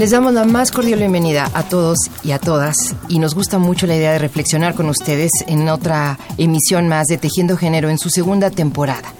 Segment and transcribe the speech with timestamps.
[0.00, 3.86] Les damos la más cordial bienvenida a todos y a todas y nos gusta mucho
[3.86, 8.08] la idea de reflexionar con ustedes en otra emisión más de Tejiendo Género en su
[8.08, 9.12] segunda temporada.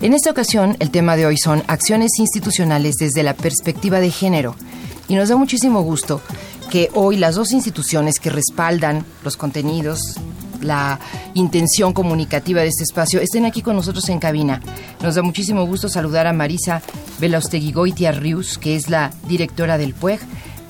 [0.00, 4.56] En esta ocasión el tema de hoy son acciones institucionales desde la perspectiva de género
[5.06, 6.22] y nos da muchísimo gusto
[6.70, 10.00] que hoy las dos instituciones que respaldan los contenidos
[10.64, 10.98] la
[11.34, 14.60] intención comunicativa de este espacio, estén aquí con nosotros en cabina.
[15.02, 16.82] Nos da muchísimo gusto saludar a Marisa
[17.20, 20.20] Belaustegui-Goitia Rius, que es la directora del PUEG.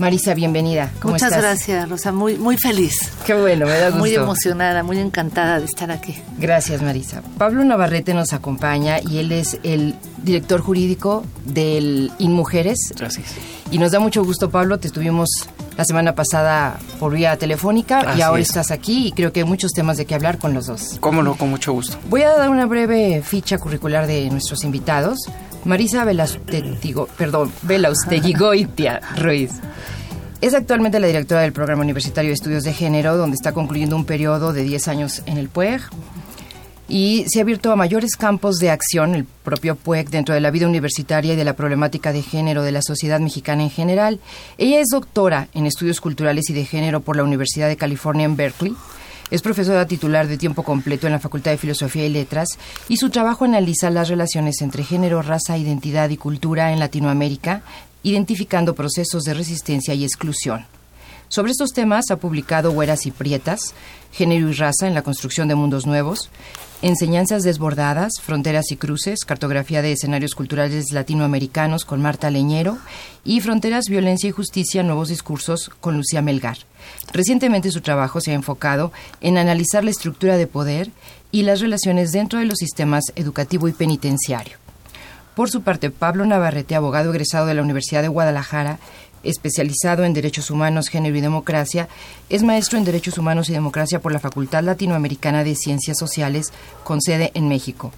[0.02, 0.91] Marisa, bienvenida.
[1.01, 2.10] ¿Cómo Muchas gracias, Rosa.
[2.10, 3.09] Muy, muy feliz.
[3.24, 4.01] Qué bueno, me da gusto.
[4.01, 6.16] Muy emocionada, muy encantada de estar aquí.
[6.38, 7.23] Gracias, Marisa.
[7.38, 12.93] Pablo Navarrete nos acompaña y él es el director jurídico del InMujeres.
[12.99, 13.26] Gracias.
[13.71, 14.80] Y nos da mucho gusto, Pablo.
[14.80, 15.29] Te estuvimos
[15.76, 19.71] la semana pasada por vía telefónica y ahora estás aquí y creo que hay muchos
[19.71, 20.96] temas de qué hablar con los dos.
[20.98, 21.96] Cómo no, con mucho gusto.
[22.10, 25.21] Voy a dar una breve ficha curricular de nuestros invitados.
[25.65, 27.52] Marisa Velastegui, perdón,
[28.37, 29.52] Goitia Ruiz.
[30.43, 34.04] Es actualmente la directora del Programa Universitario de Estudios de Género, donde está concluyendo un
[34.04, 35.82] periodo de 10 años en el PUEG
[36.88, 40.51] y se ha abierto a mayores campos de acción, el propio PUEC, dentro de la
[40.51, 44.18] vida universitaria y de la problemática de género de la sociedad mexicana en general.
[44.59, 48.35] Ella es doctora en estudios culturales y de género por la Universidad de California en
[48.35, 48.74] Berkeley.
[49.30, 53.10] Es profesora titular de tiempo completo en la Facultad de Filosofía y Letras y su
[53.10, 57.63] trabajo analiza las relaciones entre género, raza, identidad y cultura en Latinoamérica,
[58.02, 60.64] identificando procesos de resistencia y exclusión.
[61.28, 63.72] Sobre estos temas ha publicado Hueras y Prietas,
[64.12, 66.28] Género y Raza en la Construcción de Mundos Nuevos,
[66.82, 72.76] Enseñanzas Desbordadas, Fronteras y Cruces, Cartografía de Escenarios Culturales Latinoamericanos con Marta Leñero
[73.24, 76.58] y Fronteras, Violencia y Justicia, Nuevos Discursos con Lucía Melgar.
[77.12, 80.91] Recientemente su trabajo se ha enfocado en analizar la estructura de poder
[81.30, 84.61] y las relaciones dentro de los sistemas educativo y penitenciario.
[85.34, 88.78] Por su parte, Pablo Navarrete, abogado egresado de la Universidad de Guadalajara,
[89.22, 91.88] especializado en Derechos Humanos, Género y Democracia,
[92.28, 96.53] es maestro en Derechos Humanos y Democracia por la Facultad Latinoamericana de Ciencias Sociales,
[96.84, 97.92] con sede en México.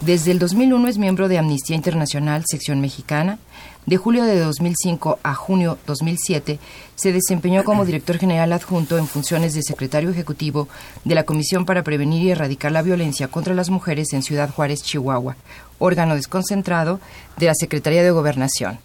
[0.00, 3.38] Desde el 2001 es miembro de Amnistía Internacional, sección mexicana.
[3.86, 6.58] De julio de 2005 a junio 2007
[6.94, 10.68] se desempeñó como director general adjunto en funciones de secretario ejecutivo
[11.04, 14.82] de la Comisión para Prevenir y Erradicar la Violencia contra las Mujeres en Ciudad Juárez,
[14.82, 15.36] Chihuahua,
[15.78, 17.00] órgano desconcentrado
[17.38, 18.78] de la Secretaría de Gobernación.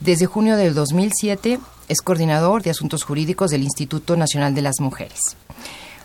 [0.00, 5.36] Desde junio del 2007 es coordinador de asuntos jurídicos del Instituto Nacional de las Mujeres.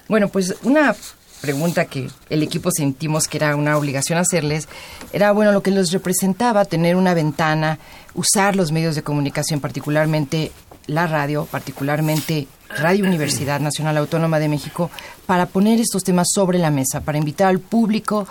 [0.08, 0.96] Bueno, pues una
[1.42, 4.68] pregunta que el equipo sentimos que era una obligación hacerles
[5.14, 7.80] era, bueno, lo que les representaba tener una ventana,
[8.16, 10.52] usar los medios de comunicación, particularmente
[10.88, 14.90] la radio, particularmente Radio Universidad Nacional Autónoma de México,
[15.26, 18.28] para poner estos temas sobre la mesa, para invitar al público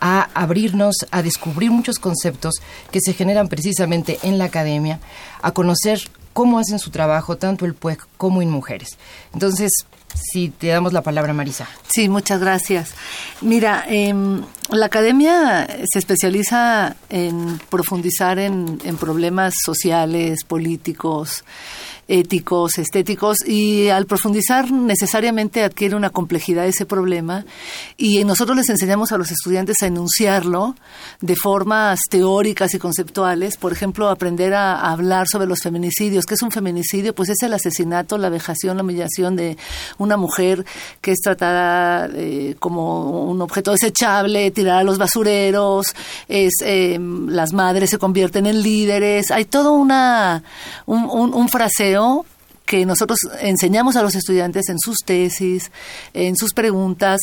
[0.00, 2.54] a abrirnos, a descubrir muchos conceptos
[2.90, 5.00] que se generan precisamente en la academia,
[5.42, 6.00] a conocer
[6.32, 8.96] cómo hacen su trabajo tanto el PUEC como en mujeres.
[9.32, 9.70] Entonces,
[10.14, 11.68] si te damos la palabra, Marisa.
[11.88, 12.92] Sí, muchas gracias.
[13.40, 21.44] Mira, em, la academia se especializa en profundizar en problemas sociales, políticos,
[22.10, 27.44] éticos, estéticos, y al profundizar necesariamente adquiere una complejidad ese problema,
[27.96, 30.74] y nosotros les enseñamos a los estudiantes a enunciarlo
[31.20, 36.26] de formas teóricas y conceptuales, por ejemplo, aprender a, hablar sobre los feminicidios.
[36.26, 37.14] ¿Qué es un feminicidio?
[37.14, 39.56] Pues es el asesinato, la vejación, la humillación de
[39.98, 40.64] una mujer
[41.00, 45.94] que es tratada eh, como un objeto desechable, tirada a los basureros,
[46.28, 46.98] es, eh,
[47.28, 50.42] las madres se convierten en líderes, hay todo una,
[50.86, 51.99] un, fraseo
[52.66, 55.72] que nosotros enseñamos a los estudiantes en sus tesis,
[56.14, 57.18] en sus preguntas,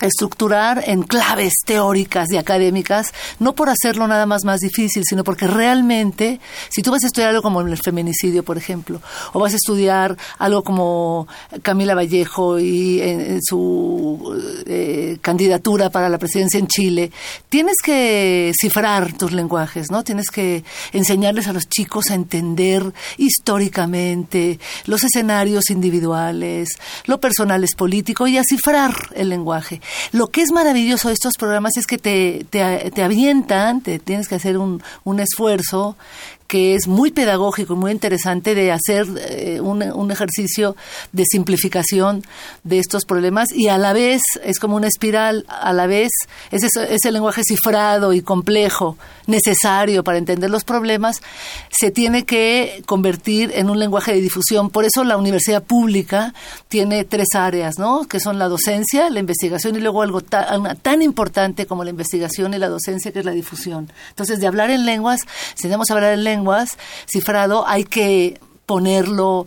[0.00, 5.46] estructurar en claves teóricas y académicas, no por hacerlo nada más más difícil, sino porque
[5.46, 9.00] realmente, si tú vas a estudiar algo como el feminicidio, por ejemplo,
[9.32, 11.28] o vas a estudiar algo como
[11.62, 17.10] Camila Vallejo y en, su eh, candidatura para la presidencia en Chile,
[17.48, 20.02] tienes que cifrar tus lenguajes, ¿no?
[20.02, 27.74] Tienes que enseñarles a los chicos a entender históricamente los escenarios individuales, lo personal es
[27.74, 29.80] político y a cifrar el lenguaje.
[30.12, 34.28] Lo que es maravilloso de estos programas es que te, te, te avientan, te tienes
[34.28, 35.96] que hacer un, un esfuerzo
[36.54, 40.76] que es muy pedagógico, muy interesante de hacer eh, un, un, ejercicio
[41.10, 42.22] de simplificación
[42.62, 46.12] de estos problemas y a la vez es como una espiral, a la vez
[46.52, 48.96] es ese lenguaje cifrado y complejo
[49.26, 51.22] necesario para entender los problemas,
[51.70, 54.70] se tiene que convertir en un lenguaje de difusión.
[54.70, 56.34] Por eso la universidad pública
[56.68, 58.04] tiene tres áreas, ¿no?
[58.04, 62.54] Que son la docencia, la investigación y luego algo tan, tan importante como la investigación
[62.54, 63.90] y la docencia, que es la difusión.
[64.10, 65.20] Entonces, de hablar en lenguas,
[65.54, 66.43] si tenemos hablar en lenguas,
[67.06, 69.46] cifrado, hay que ponerlo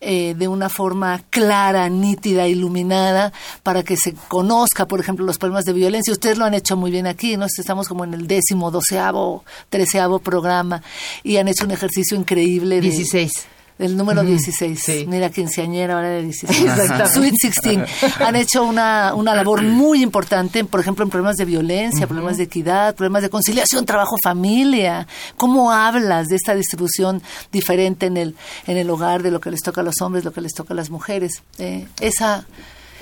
[0.00, 3.32] eh, de una forma clara, nítida, iluminada,
[3.62, 6.12] para que se conozca, por ejemplo, los problemas de violencia.
[6.12, 7.46] Ustedes lo han hecho muy bien aquí, ¿no?
[7.46, 10.82] Estamos como en el décimo, doceavo, treceavo programa
[11.22, 12.76] y han hecho un ejercicio increíble.
[12.76, 13.46] De, Dieciséis
[13.78, 15.06] del número 16.
[15.06, 16.70] Mira, quinceañera ahora de 16.
[17.12, 17.80] Sweet 16.
[18.20, 22.44] Han hecho una, una labor muy importante, por ejemplo, en problemas de violencia, problemas de
[22.44, 25.06] equidad, problemas de conciliación, trabajo, familia.
[25.36, 28.34] ¿Cómo hablas de esta distribución diferente en el,
[28.66, 30.72] en el hogar, de lo que les toca a los hombres, lo que les toca
[30.72, 31.42] a las mujeres?
[31.58, 32.46] Eh, esa,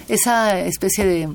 [0.08, 1.28] esa especie de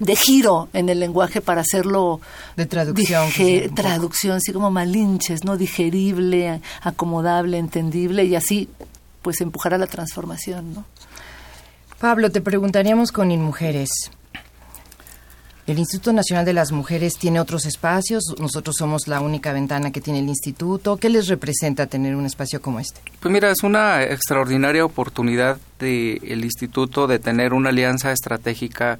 [0.00, 2.20] de giro en el lenguaje para hacerlo
[2.56, 3.28] de traducción
[3.74, 8.68] traducción así como malinches no digerible acomodable entendible y así
[9.22, 10.84] pues empujar a la transformación no
[12.00, 14.10] Pablo te preguntaríamos con Inmujeres
[15.70, 20.00] el Instituto Nacional de las Mujeres tiene otros espacios, nosotros somos la única ventana que
[20.00, 20.96] tiene el instituto.
[20.96, 23.00] ¿Qué les representa tener un espacio como este?
[23.20, 28.98] Pues mira, es una extraordinaria oportunidad del instituto de tener una alianza estratégica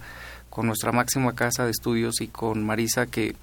[0.50, 3.34] con nuestra máxima casa de estudios y con Marisa, que,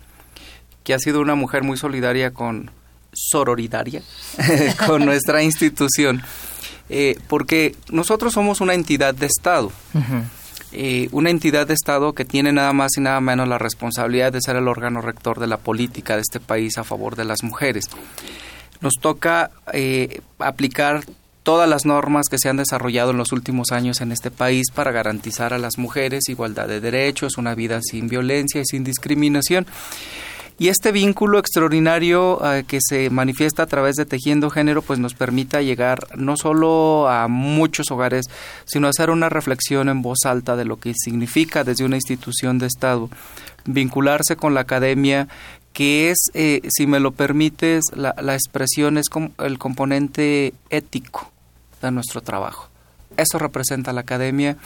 [0.84, 2.70] que ha sido una mujer muy solidaria con
[3.14, 4.04] sororidaria
[4.86, 6.22] con nuestra institución,
[6.90, 9.72] eh, porque nosotros somos una entidad de Estado.
[10.74, 14.42] Eh, una entidad de Estado que tiene nada más y nada menos la responsabilidad de
[14.42, 17.86] ser el órgano rector de la política de este país a favor de las mujeres.
[18.82, 21.06] Nos toca eh, aplicar
[21.48, 24.92] todas las normas que se han desarrollado en los últimos años en este país para
[24.92, 29.66] garantizar a las mujeres igualdad de derechos, una vida sin violencia y sin discriminación.
[30.60, 35.14] Y este vínculo extraordinario eh, que se manifiesta a través de Tejiendo Género, pues nos
[35.14, 38.26] permita llegar no solo a muchos hogares,
[38.66, 42.68] sino hacer una reflexión en voz alta de lo que significa desde una institución de
[42.68, 43.10] Estado
[43.64, 45.30] vincularse con la academia
[45.72, 51.32] que es, eh, si me lo permites, la, la expresión es como el componente ético
[51.82, 52.70] de nuestro trabajo.
[53.16, 54.58] Eso representa la academia,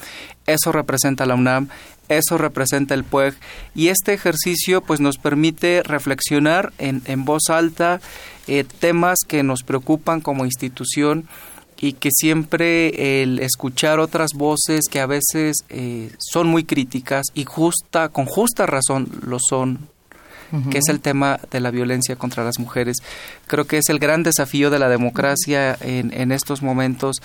[0.46, 1.70] eso representa la UNAM,
[2.10, 3.36] eso representa el PUEG
[3.74, 8.02] y este ejercicio pues nos permite reflexionar en, en voz alta
[8.48, 11.28] eh, temas que nos preocupan como institución
[11.80, 17.46] y que siempre el escuchar otras voces que a veces eh, son muy críticas y
[17.46, 19.90] justa con justa razón lo son
[20.70, 22.98] que es el tema de la violencia contra las mujeres.
[23.48, 27.18] Creo que es el gran desafío de la democracia en, en estos momentos,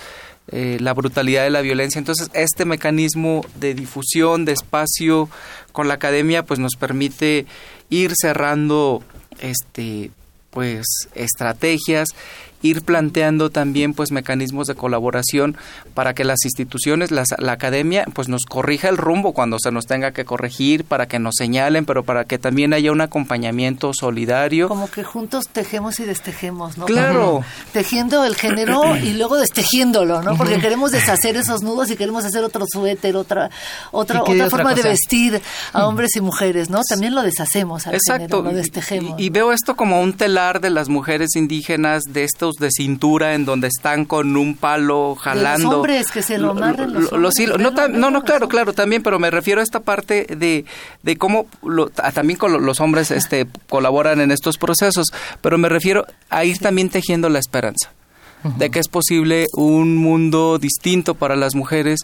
[0.49, 1.99] eh, la brutalidad de la violencia.
[1.99, 5.29] Entonces, este mecanismo de difusión, de espacio
[5.71, 7.45] con la academia, pues nos permite
[7.89, 9.03] ir cerrando
[9.39, 10.11] este
[10.49, 12.07] pues estrategias
[12.61, 15.57] ir planteando también pues mecanismos de colaboración
[15.93, 20.11] para que las instituciones, la academia, pues nos corrija el rumbo cuando se nos tenga
[20.11, 24.67] que corregir, para que nos señalen, pero para que también haya un acompañamiento solidario.
[24.67, 26.85] Como que juntos tejemos y destejemos, ¿no?
[26.85, 27.43] Claro.
[27.73, 30.37] tejiendo el género y luego destejiéndolo, ¿no?
[30.37, 33.49] Porque queremos deshacer esos nudos y queremos hacer otro suéter, otra
[33.91, 35.41] otra otra, forma de vestir
[35.73, 36.81] a hombres y mujeres, ¿no?
[36.87, 38.41] También lo deshacemos al Exacto.
[38.41, 39.19] lo destejemos.
[39.19, 43.35] Y, y veo esto como un telar de las mujeres indígenas de estos de cintura
[43.35, 45.67] en donde están con un palo jalando.
[45.67, 49.61] los hombres que se lo amarren los, no, no, claro, claro, también, pero me refiero
[49.61, 50.65] a esta parte de,
[51.03, 51.47] de cómo
[52.13, 55.07] también con los hombres este, colaboran en estos procesos,
[55.41, 57.91] pero me refiero a ir también tejiendo la esperanza
[58.43, 62.01] de que es posible un mundo distinto para las mujeres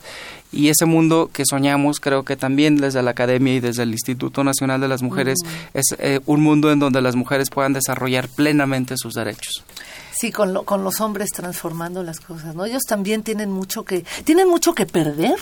[0.51, 4.43] y ese mundo que soñamos creo que también desde la academia y desde el Instituto
[4.43, 5.37] Nacional de las Mujeres
[5.73, 9.63] es eh, un mundo en donde las mujeres puedan desarrollar plenamente sus derechos.
[10.23, 12.63] Sí, con, con los hombres transformando las cosas, ¿no?
[12.63, 15.35] Ellos también tienen mucho que tienen mucho que perder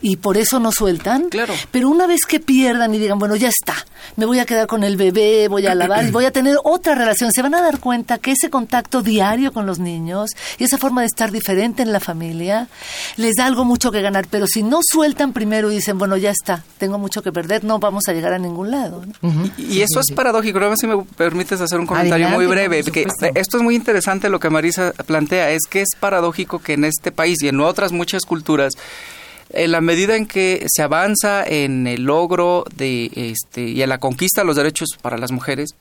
[0.00, 1.28] y por eso no sueltan.
[1.28, 1.54] Claro.
[1.70, 3.74] Pero una vez que pierdan y digan, bueno, ya está,
[4.16, 6.94] me voy a quedar con el bebé, voy a lavar y voy a tener otra
[6.94, 10.78] relación, se van a dar cuenta que ese contacto diario con los niños y esa
[10.78, 12.68] forma de estar diferente en la familia
[13.16, 14.26] les da algo mucho que ganar.
[14.30, 17.78] Pero si no sueltan primero y dicen, bueno, ya está, tengo mucho que perder, no
[17.78, 19.02] vamos a llegar a ningún lado.
[19.58, 20.58] y, eso es paradójico.
[20.58, 22.82] A ver si me permites hacer un comentario muy breve.
[22.84, 25.50] Que esto es muy interesante lo que Marisa plantea.
[25.50, 28.74] Es que es paradójico que en este país y en otras muchas culturas
[29.50, 33.98] en la medida en que se avanza en el logro de este y en la
[33.98, 35.74] conquista de los derechos para las mujeres,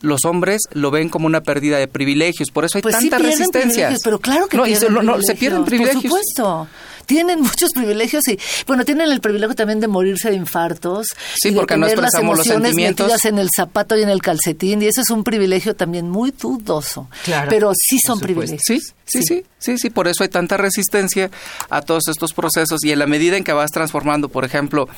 [0.00, 3.22] los hombres lo ven como una pérdida de privilegios, por eso hay pues tanta sí
[3.22, 3.94] resistencia.
[4.02, 6.02] Pero claro que no, pierden no, se pierden privilegios.
[6.02, 6.68] Por supuesto
[7.06, 11.06] tienen muchos privilegios y, bueno, tienen el privilegio también de morirse de infartos.
[11.34, 14.02] Sí, y de porque no tener las expresamos los emociones metidas en el zapato y
[14.02, 17.08] en el calcetín, y eso es un privilegio también muy dudoso.
[17.24, 18.62] Claro, pero sí son privilegios.
[18.64, 21.30] Sí, sí, sí, sí, sí, por eso hay tanta resistencia
[21.70, 24.88] a todos estos procesos y en la medida en que vas transformando, por ejemplo,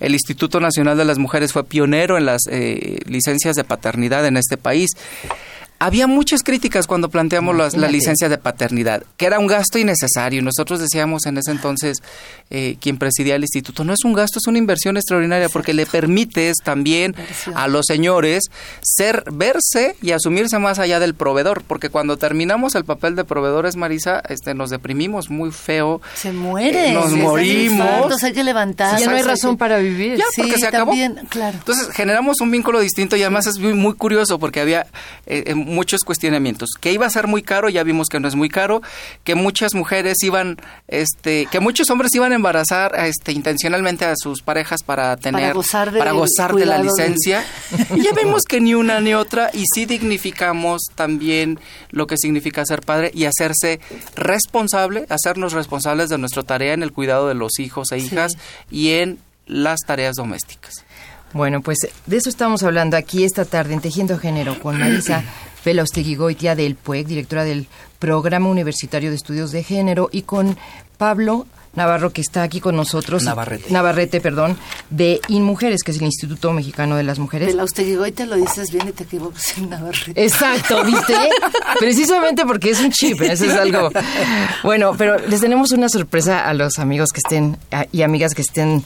[0.00, 4.36] el Instituto Nacional de las Mujeres fue pionero en las eh, licencias de paternidad en
[4.36, 4.90] este país.
[5.84, 10.40] Había muchas críticas cuando planteamos las, la licencia de paternidad, que era un gasto innecesario.
[10.40, 11.98] Nosotros decíamos en ese entonces,
[12.48, 15.84] eh, quien presidía el instituto, no es un gasto, es una inversión extraordinaria porque le
[15.84, 17.14] permites también
[17.54, 18.44] a los señores
[18.80, 23.76] ser, verse y asumirse más allá del proveedor, porque cuando terminamos el papel de proveedores,
[23.76, 26.00] Marisa, este, nos deprimimos muy feo.
[26.14, 26.92] Se muere.
[26.92, 28.22] Eh, nos morimos.
[28.22, 28.98] Hay que levantar.
[28.98, 30.16] ya no hay razón para vivir.
[30.16, 30.92] Ya, porque se acabó.
[30.92, 31.58] También, claro.
[31.58, 34.86] Entonces generamos un vínculo distinto y además es muy, muy curioso porque había
[35.26, 36.70] eh, muchos cuestionamientos.
[36.80, 38.80] Que iba a ser muy caro, ya vimos que no es muy caro,
[39.24, 40.56] que muchas mujeres iban,
[40.88, 45.52] este, que muchos hombres iban a embarazar este, intencionalmente a sus parejas para tener, Para
[45.54, 47.44] gozar de- para gozar de la de- licencia.
[47.94, 51.58] y ya vemos que ni una ni otra y sí dignificamos también
[51.90, 53.80] lo que significa ser padre y hacerse
[54.16, 58.32] responsable, hacernos responsables de nuestra tarea en el cuidado de los hijos e hijas
[58.70, 60.74] y en las tareas domésticas.
[61.32, 65.24] Bueno, pues de eso estamos hablando aquí esta tarde en Tejiendo Género con Marisa
[66.16, 67.66] Goitia del PUEC, directora del
[67.98, 70.56] Programa Universitario de Estudios de Género, y con
[70.98, 73.24] Pablo Navarro, que está aquí con nosotros.
[73.24, 73.72] Navarrete.
[73.72, 74.56] Navarrete, perdón,
[74.90, 77.52] de InMujeres, que es el Instituto Mexicano de las Mujeres.
[77.52, 80.22] Y te lo dices bien y te equivocas en Navarrete.
[80.22, 81.14] Exacto, ¿viste?
[81.80, 83.90] Precisamente porque es un chip, eso es algo.
[84.62, 88.42] Bueno, pero les tenemos una sorpresa a los amigos que estén a- y amigas que
[88.42, 88.84] estén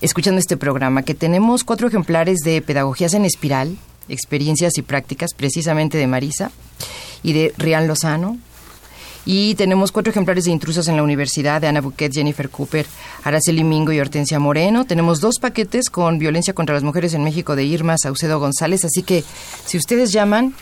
[0.00, 3.76] escuchando este programa, que tenemos cuatro ejemplares de Pedagogías en Espiral,
[4.10, 6.50] experiencias y prácticas, precisamente de Marisa
[7.22, 8.38] y de Rian Lozano.
[9.26, 12.86] Y tenemos cuatro ejemplares de Intrusos en la Universidad de Ana Buquet, Jennifer Cooper,
[13.22, 14.86] Araceli Mingo y Hortensia Moreno.
[14.86, 18.84] Tenemos dos paquetes con Violencia contra las Mujeres en México de Irma Saucedo González.
[18.86, 19.22] Así que
[19.66, 20.54] si ustedes llaman,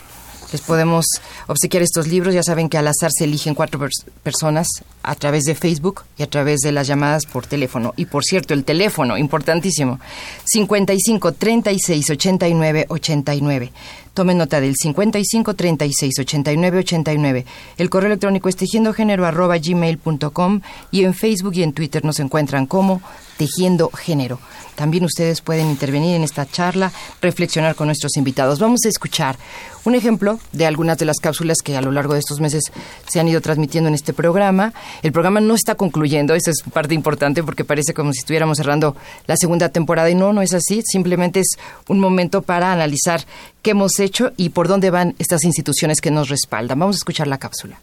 [0.51, 1.05] les podemos
[1.47, 2.33] obsequiar estos libros.
[2.33, 4.67] Ya saben que al azar se eligen cuatro pers- personas
[5.03, 7.93] a través de Facebook y a través de las llamadas por teléfono.
[7.95, 9.99] Y por cierto, el teléfono, importantísimo,
[10.45, 13.71] 55 36 89 89.
[14.13, 17.45] Tomen nota del 55 36 89 89.
[17.77, 22.65] El correo electrónico es tejiendogénero arroba gmail.com y en Facebook y en Twitter nos encuentran
[22.65, 23.01] como
[23.37, 24.39] Tejiendo Género.
[24.75, 26.91] También ustedes pueden intervenir en esta charla,
[27.21, 28.59] reflexionar con nuestros invitados.
[28.59, 29.37] Vamos a escuchar
[29.85, 32.63] un ejemplo de algunas de las cápsulas que a lo largo de estos meses
[33.07, 34.73] se han ido transmitiendo en este programa.
[35.01, 38.95] El programa no está concluyendo, esa es parte importante porque parece como si estuviéramos cerrando
[39.27, 40.81] la segunda temporada y no, no es así.
[40.85, 43.25] Simplemente es un momento para analizar
[43.61, 46.79] qué hemos hecho y por dónde van estas instituciones que nos respaldan.
[46.79, 47.79] Vamos a escuchar la cápsula.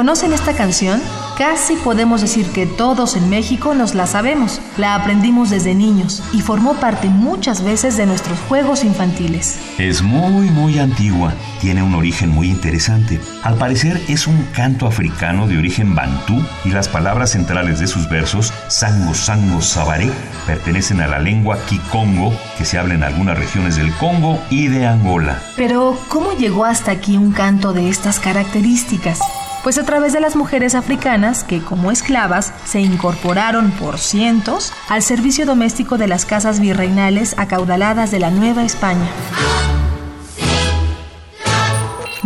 [0.00, 0.98] ¿Conocen esta canción?
[1.36, 4.58] Casi podemos decir que todos en México nos la sabemos.
[4.78, 9.58] La aprendimos desde niños y formó parte muchas veces de nuestros juegos infantiles.
[9.76, 11.34] Es muy, muy antigua.
[11.60, 13.20] Tiene un origen muy interesante.
[13.42, 18.08] Al parecer es un canto africano de origen bantú y las palabras centrales de sus
[18.08, 20.10] versos, sango, sango, sabaré,
[20.46, 24.86] pertenecen a la lengua kikongo que se habla en algunas regiones del Congo y de
[24.86, 25.42] Angola.
[25.56, 29.18] Pero, ¿cómo llegó hasta aquí un canto de estas características?
[29.62, 35.02] Pues a través de las mujeres africanas que como esclavas se incorporaron por cientos al
[35.02, 39.10] servicio doméstico de las casas virreinales acaudaladas de la Nueva España.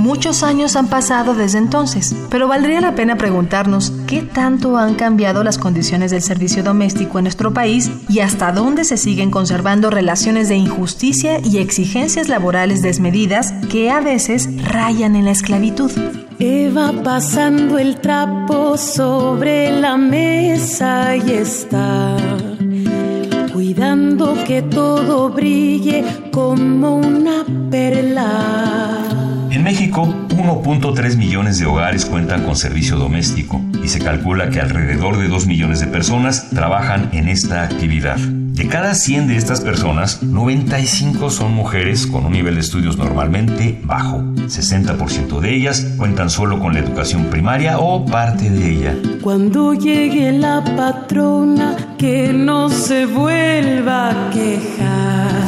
[0.04, 5.42] Muchos años han pasado desde entonces, pero valdría la pena preguntarnos qué tanto han cambiado
[5.42, 10.50] las condiciones del servicio doméstico en nuestro país y hasta dónde se siguen conservando relaciones
[10.50, 15.90] de injusticia y exigencias laborales desmedidas que a veces rayan en la esclavitud.
[16.38, 22.14] Eva pasando el trapo sobre la mesa y está
[23.54, 29.13] cuidando que todo brille como una perla.
[29.74, 35.26] México, 1.3 millones de hogares cuentan con servicio doméstico y se calcula que alrededor de
[35.26, 38.16] 2 millones de personas trabajan en esta actividad.
[38.16, 43.80] De cada 100 de estas personas, 95 son mujeres con un nivel de estudios normalmente
[43.82, 44.18] bajo.
[44.18, 48.94] 60% de ellas cuentan solo con la educación primaria o parte de ella.
[49.22, 55.43] Cuando llegue la patrona, que no se vuelva a quejar.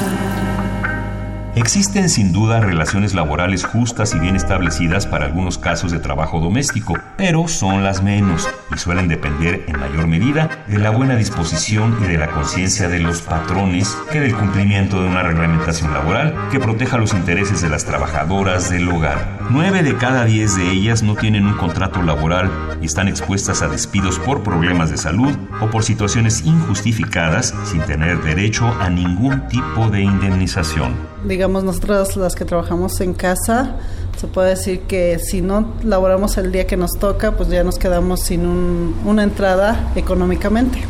[1.57, 6.93] Existen sin duda relaciones laborales justas y bien establecidas para algunos casos de trabajo doméstico,
[7.17, 12.09] pero son las menos y suelen depender en mayor medida de la buena disposición y
[12.09, 16.99] de la conciencia de los patrones que del cumplimiento de una reglamentación laboral que proteja
[16.99, 19.39] los intereses de las trabajadoras del hogar.
[19.49, 22.51] Nueve de cada diez de ellas no tienen un contrato laboral
[22.83, 28.23] y están expuestas a despidos por problemas de salud o por situaciones injustificadas sin tener
[28.23, 33.77] derecho a ningún tipo de indemnización digamos, nosotros las que trabajamos en casa,
[34.19, 37.79] se puede decir que si no laboramos el día que nos toca, pues ya nos
[37.79, 40.83] quedamos sin una entrada económicamente.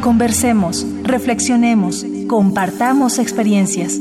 [0.00, 3.98] Conversemos, reflexionemos, compartamos experiencias.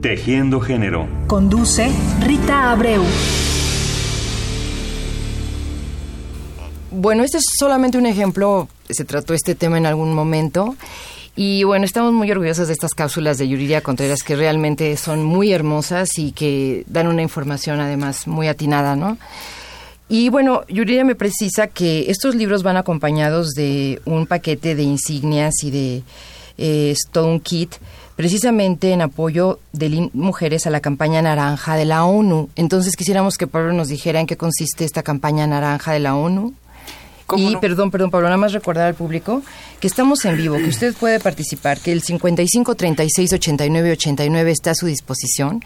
[0.00, 1.08] Tejiendo Género.
[1.26, 1.90] Conduce
[2.20, 3.02] Rita Abreu.
[6.92, 10.76] Bueno, este es solamente un ejemplo, se trató este tema en algún momento
[11.36, 15.52] y bueno, estamos muy orgullosos de estas cápsulas de Yuridia Contreras que realmente son muy
[15.52, 19.18] hermosas y que dan una información además muy atinada, ¿no?
[20.08, 25.54] Y bueno, Yuridia me precisa que estos libros van acompañados de un paquete de insignias
[25.62, 26.02] y de
[26.58, 27.74] eh, un kit
[28.16, 32.48] precisamente en apoyo de mujeres a la campaña naranja de la ONU.
[32.56, 36.54] Entonces quisiéramos que Pablo nos dijera en qué consiste esta campaña naranja de la ONU.
[37.36, 39.42] Y perdón, perdón, Pablo, nada más recordar al público
[39.80, 44.70] que estamos en vivo, que usted puede participar, que el 55 36 89 89 está
[44.70, 45.62] a su disposición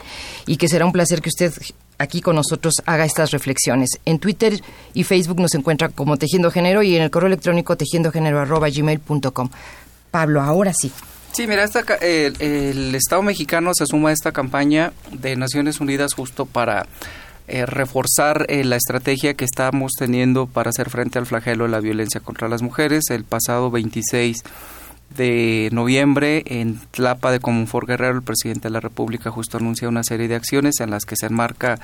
[0.46, 1.52] y que será un placer que usted
[1.98, 3.90] aquí con nosotros haga estas reflexiones.
[4.06, 4.60] En Twitter
[4.94, 9.50] y Facebook nos encuentra como Tejiendo Género y en el correo electrónico tejiendogénero.gmail.com.
[10.10, 10.90] Pablo, ahora sí.
[11.32, 16.46] Sí, mira, esta, el Estado mexicano se suma a esta campaña de Naciones Unidas justo
[16.46, 16.86] para
[17.52, 21.80] eh, reforzar eh, la estrategia que estamos teniendo para hacer frente al flagelo de la
[21.80, 23.10] violencia contra las mujeres.
[23.10, 24.44] El pasado 26
[25.16, 30.04] de noviembre en Tlapa de Comunfor Guerrero, el presidente de la República justo anuncia una
[30.04, 31.80] serie de acciones en las que se enmarca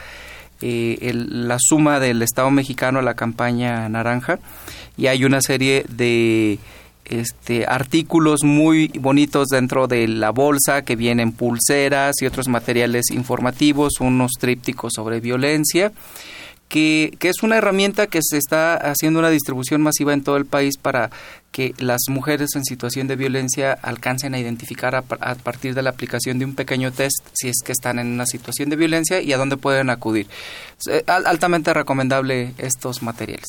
[0.62, 4.38] eh, la suma del Estado mexicano a la campaña naranja
[4.96, 6.60] y hay una serie de
[7.08, 14.00] este, artículos muy bonitos dentro de la bolsa que vienen pulseras y otros materiales informativos,
[14.00, 15.92] unos trípticos sobre violencia
[16.68, 20.46] que, que, es una herramienta que se está haciendo una distribución masiva en todo el
[20.46, 21.10] país para
[21.56, 26.38] que las mujeres en situación de violencia alcancen a identificar a, partir de la aplicación
[26.38, 29.38] de un pequeño test si es que están en una situación de violencia y a
[29.38, 30.26] dónde pueden acudir.
[30.90, 33.46] Eh, altamente recomendable estos materiales.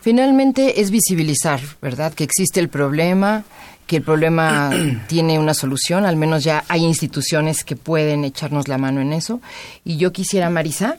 [0.00, 2.14] Finalmente es visibilizar, ¿verdad?
[2.14, 3.44] Que existe el problema,
[3.86, 4.70] que el problema
[5.08, 9.40] tiene una solución, al menos ya hay instituciones que pueden echarnos la mano en eso.
[9.84, 10.96] Y yo quisiera, Marisa,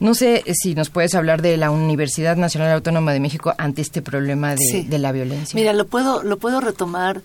[0.00, 4.02] no sé si nos puedes hablar de la Universidad Nacional Autónoma de México ante este
[4.02, 5.58] problema de, la violencia.
[5.58, 7.22] Mira, lo puedo, lo puedo retomar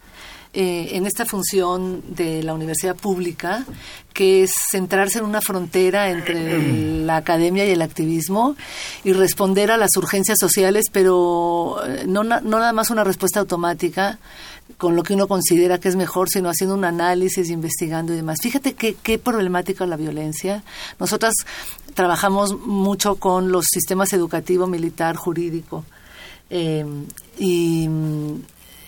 [0.55, 3.65] eh, en esta función de la universidad pública,
[4.13, 8.55] que es centrarse en una frontera entre la academia y el activismo
[9.03, 14.19] y responder a las urgencias sociales, pero eh, no, no nada más una respuesta automática,
[14.77, 18.39] con lo que uno considera que es mejor, sino haciendo un análisis, investigando y demás.
[18.41, 20.63] Fíjate qué, qué problemática la violencia.
[20.99, 21.33] Nosotras
[21.93, 25.85] trabajamos mucho con los sistemas educativo, militar, jurídico.
[26.49, 26.85] Eh,
[27.37, 28.41] y mm,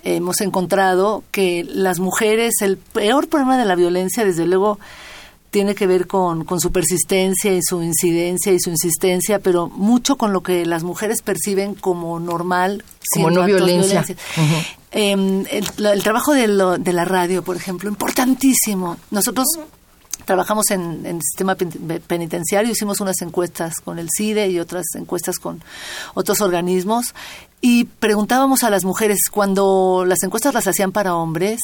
[0.04, 4.80] hemos encontrado que las mujeres, el peor problema de la violencia, desde luego,
[5.50, 10.18] tiene que ver con, con, su persistencia y su incidencia y su insistencia, pero mucho
[10.18, 12.84] con lo que las mujeres perciben como normal.
[13.14, 14.06] Como no violencia.
[14.98, 16.48] Em, el, trabajo de,
[16.80, 18.96] de, la radio, por ejemplo, importantísimo.
[19.12, 19.46] Nosotros
[20.24, 25.62] trabajamos en, el sistema penitenciario, hicimos unas encuestas con el CIDE y otras encuestas con
[26.14, 27.14] otros organismos
[27.60, 31.60] y preguntábamos a las mujeres cuando las encuestas las hacían para hombres,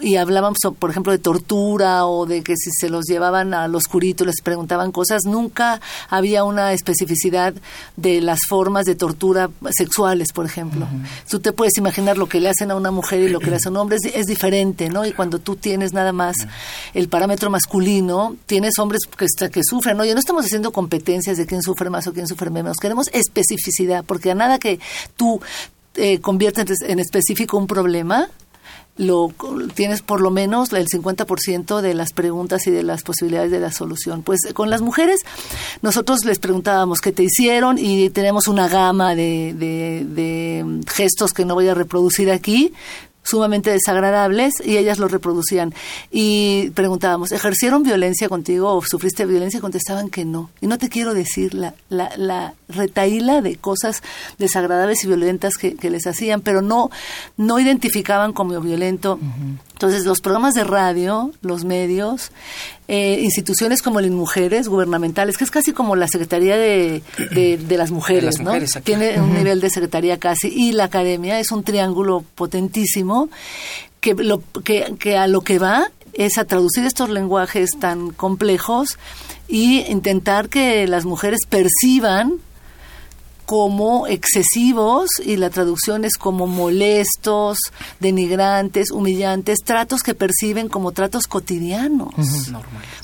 [0.00, 4.24] y hablábamos, por ejemplo, de tortura o de que si se los llevaban al oscurito
[4.24, 7.54] les preguntaban cosas, nunca había una especificidad
[7.96, 10.88] de las formas de tortura sexuales, por ejemplo.
[11.28, 13.56] Tú te puedes imaginar lo que le hacen a una mujer y lo que le
[13.56, 15.04] hacen a un hombre es, diferente, ¿no?
[15.04, 16.36] Y cuando tú tienes nada más
[16.94, 20.04] el parámetro masculino, tienes hombres que, que sufren, ¿no?
[20.04, 24.04] Y no estamos haciendo competencias de quién sufre más o quién sufre menos, queremos especificidad,
[24.04, 24.80] porque a nada que
[25.16, 25.40] tú
[25.94, 28.30] eh, conviertes en específico un problema,
[28.96, 29.32] lo
[29.74, 33.72] tienes por lo menos el 50% de las preguntas y de las posibilidades de la
[33.72, 34.22] solución.
[34.22, 35.20] Pues con las mujeres
[35.80, 41.54] nosotros les preguntábamos qué te hicieron y tenemos una gama de, de gestos que no
[41.54, 42.72] voy a reproducir aquí,
[43.22, 45.74] sumamente desagradables y ellas lo reproducían.
[46.10, 49.60] Y preguntábamos, ¿ejercieron violencia contigo o sufriste violencia?
[49.60, 50.50] Contestaban que no.
[50.60, 54.02] Y no te quiero decir la, la, la retaíla de cosas
[54.38, 56.90] desagradables y violentas que, les hacían, pero no,
[57.36, 59.18] no identificaban como violento
[59.82, 62.30] Entonces, los programas de radio, los medios,
[62.86, 67.90] eh, instituciones como las mujeres gubernamentales, que es casi como la Secretaría de, de, las
[67.90, 68.52] Mujeres, ¿no?
[68.84, 73.28] Tiene un nivel de secretaría casi, y la academia es un triángulo potentísimo
[74.00, 78.98] que, lo, que, que a lo que va es a traducir estos lenguajes tan complejos
[79.48, 82.34] y intentar que las mujeres perciban
[83.52, 87.58] como excesivos y la traducción es como molestos,
[88.00, 92.14] denigrantes, humillantes, tratos que perciben como tratos cotidianos.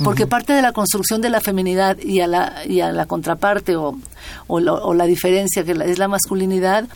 [0.03, 3.77] Porque parte de la construcción de la feminidad y a la, y a la contraparte
[3.77, 3.99] o,
[4.47, 6.89] o, la diferencia que es la masculinidad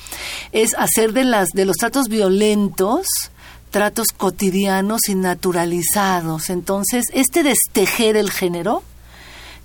[0.53, 3.07] es hacer de, las, de los tratos violentos
[3.69, 6.49] tratos cotidianos y naturalizados.
[6.49, 8.83] Entonces, este destejer el género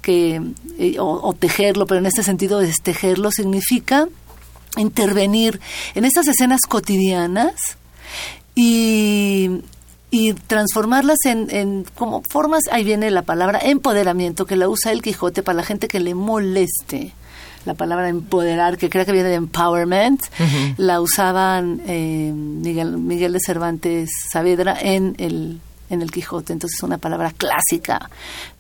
[0.08, 0.42] que,
[0.80, 4.08] eh, o, tejerlo, pero en este sentido destejerlo significa
[4.78, 5.60] intervenir
[5.96, 7.54] en estas escenas cotidianas
[8.56, 9.50] y,
[10.10, 15.02] y transformarlas en, en, como formas, ahí viene la palabra empoderamiento, que la usa el
[15.02, 17.12] Quijote para la gente que le moleste.
[17.66, 20.22] La palabra empoderar, que creo que viene de empowerment,
[20.78, 26.54] la usaban eh, Miguel, Miguel de Cervantes Saavedra en el, en el Quijote.
[26.54, 28.10] Entonces es una palabra clásica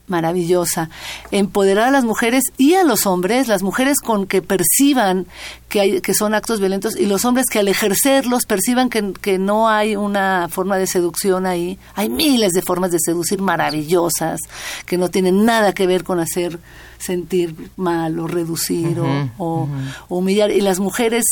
[0.08, 0.90] maravillosa.
[1.32, 5.28] Empoderar a las mujeres y a los hombres, las mujeres con que perciban
[5.70, 9.38] que, hay, que son actos violentos y los hombres que al ejercerlos perciban que, que
[9.38, 11.78] no hay una forma de seducción ahí.
[11.96, 14.40] Hay miles de formas de seducir maravillosas
[14.86, 16.60] que no tienen nada que ver con hacer
[16.98, 19.70] sentir mal o reducir o, o
[20.08, 20.52] humillar.
[20.52, 21.26] Y las mujeres,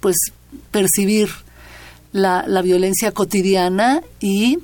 [0.00, 0.16] pues,
[0.70, 1.28] percibir
[2.12, 4.58] la, la violencia cotidiana y,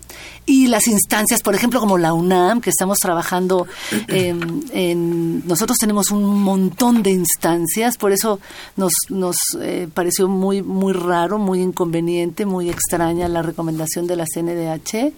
[0.44, 3.66] y las instancias, por ejemplo, como la UNAM, que estamos trabajando
[4.08, 8.38] en, nosotros tenemos un montón de instancias, por eso
[8.76, 14.24] nos, nos eh, pareció muy, muy raro, muy inconveniente, muy extraña la recomendación de la
[14.26, 15.12] CNDH.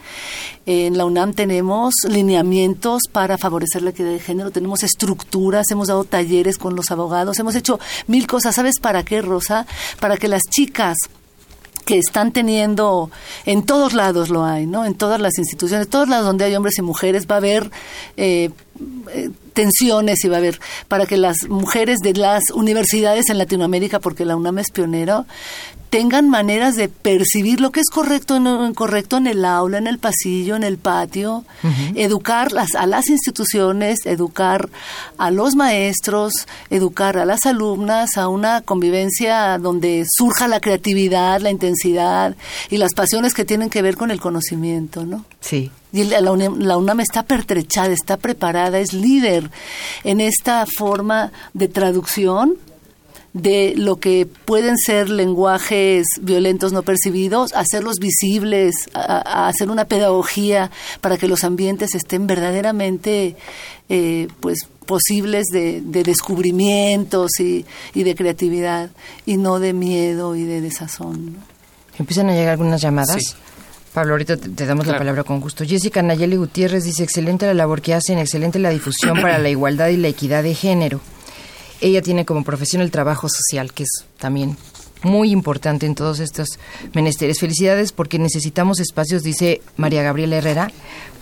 [0.66, 6.04] En la UNAM tenemos lineamientos para favorecer la equidad de género, tenemos estructuras, hemos dado
[6.04, 8.54] talleres con los abogados, hemos hecho mil cosas.
[8.54, 9.66] ¿Sabes para qué, Rosa?
[9.98, 10.96] Para que las chicas
[11.90, 13.10] que están teniendo,
[13.46, 14.84] en todos lados lo hay, ¿no?
[14.84, 17.68] En todas las instituciones, todos lados donde hay hombres y mujeres va a haber
[18.16, 18.50] eh,
[19.12, 23.98] eh, tensiones y va a haber para que las mujeres de las universidades en Latinoamérica,
[23.98, 25.26] porque la UNAM es pionero,
[25.90, 29.88] tengan maneras de percibir lo que es correcto o no incorrecto en el aula, en
[29.88, 31.44] el pasillo, en el patio,
[31.96, 34.68] educar las, a las instituciones, educar
[35.18, 41.50] a los maestros, educar a las alumnas a una convivencia donde surja la creatividad, la
[41.50, 42.36] intensidad
[42.70, 45.24] y las pasiones que tienen que ver con el conocimiento, ¿no?
[45.40, 45.72] Sí.
[45.92, 49.50] Y la UNAM, la UNAM está pertrechada, está preparada, es líder
[50.04, 52.54] en esta forma de traducción
[53.32, 60.70] de lo que pueden ser lenguajes violentos no percibidos, hacerlos visibles, a, hacer una pedagogía
[61.00, 63.36] para que los ambientes estén verdaderamente
[63.88, 67.64] eh, pues posibles de, descubrimientos y,
[67.94, 68.90] de creatividad
[69.26, 71.36] y no de miedo y de desazón.
[71.98, 73.36] Empiezan a llegar algunas llamadas.
[73.94, 75.64] Pablo, ahorita te, damos la palabra con gusto.
[75.64, 79.88] Jessica Nayeli Gutiérrez dice, excelente la labor que hacen, excelente la difusión para la igualdad
[79.88, 81.00] y la equidad de género.
[81.80, 84.56] Ella tiene como profesión el trabajo social, que es también
[85.02, 86.58] muy importante en todos estos
[86.94, 87.40] menesteres.
[87.40, 90.70] Felicidades porque necesitamos espacios, dice María Gabriela Herrera,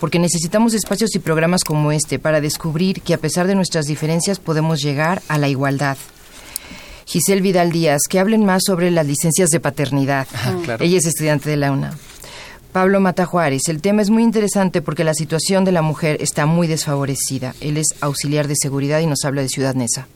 [0.01, 4.39] porque necesitamos espacios y programas como este para descubrir que a pesar de nuestras diferencias
[4.39, 5.97] podemos llegar a la igualdad.
[7.07, 10.27] Giselle Vidal Díaz, que hablen más sobre las licencias de paternidad.
[10.79, 11.97] Ella es estudiante de la UNA.
[12.73, 16.45] Pablo Mata Juárez, el tema es muy interesante porque la situación de la mujer está
[16.45, 17.55] muy desfavorecida.
[17.63, 20.07] Él es auxiliar de seguridad y nos habla de Ciudad Neza.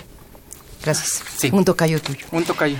[0.82, 1.22] Gracias.
[1.36, 1.50] Sí.
[1.52, 2.26] Un tocayo tuyo.
[2.32, 2.76] Un tocayo.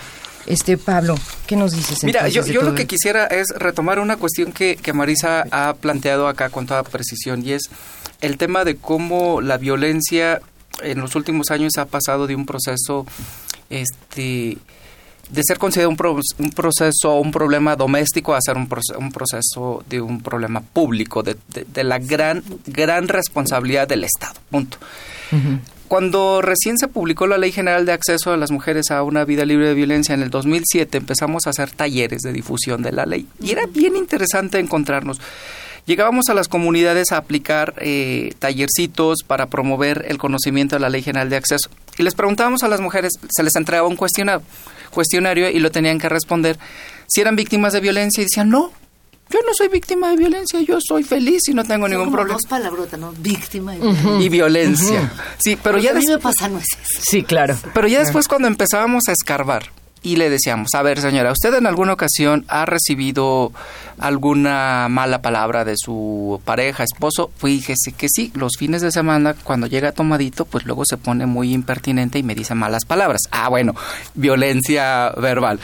[0.47, 2.03] Este, Pablo, ¿qué nos dices?
[2.03, 6.27] Mira, yo, yo lo que quisiera es retomar una cuestión que, que Marisa ha planteado
[6.27, 7.71] acá con toda precisión y es
[8.21, 10.41] el tema de cómo la violencia
[10.83, 13.07] en los últimos años ha pasado de un proceso
[13.71, 14.59] este
[15.31, 20.01] de ser considerado un, un proceso, un problema doméstico a ser un, un proceso de
[20.01, 24.35] un problema público, de, de, la gran, gran responsabilidad del Estado.
[24.51, 24.77] Punto.
[25.93, 29.45] Cuando recién se publicó la Ley General de Acceso a las Mujeres a una Vida
[29.45, 33.27] Libre de Violencia en el 2007, empezamos a hacer talleres de difusión de la ley.
[33.43, 35.21] Y era bien interesante encontrarnos.
[35.85, 41.03] Llegábamos a las comunidades a aplicar eh, tallercitos para promover el conocimiento de la Ley
[41.03, 41.69] General de Acceso.
[41.99, 46.09] Y les preguntábamos a las mujeres, se les entregaba un cuestionario y lo tenían que
[46.09, 46.59] responder
[47.07, 48.73] si eran víctimas de violencia y decían, no,
[49.33, 52.35] yo no soy víctima de violencia, yo soy feliz y no tengo ningún como problema.
[52.35, 53.13] Dos palabrotas, ¿no?
[53.19, 55.13] Víctima y violencia.
[55.39, 56.67] Sí, pero ya a mí me pasa no es
[57.01, 57.57] Sí, claro.
[57.73, 59.71] Pero ya después cuando empezábamos a escarbar
[60.03, 63.53] y le decíamos, a ver señora, ¿usted en alguna ocasión ha recibido
[63.99, 67.31] alguna mala palabra de su pareja, esposo?
[67.37, 71.53] Fíjese que sí, los fines de semana cuando llega tomadito, pues luego se pone muy
[71.53, 73.21] impertinente y me dice malas palabras.
[73.31, 73.75] Ah, bueno,
[74.15, 75.61] violencia verbal.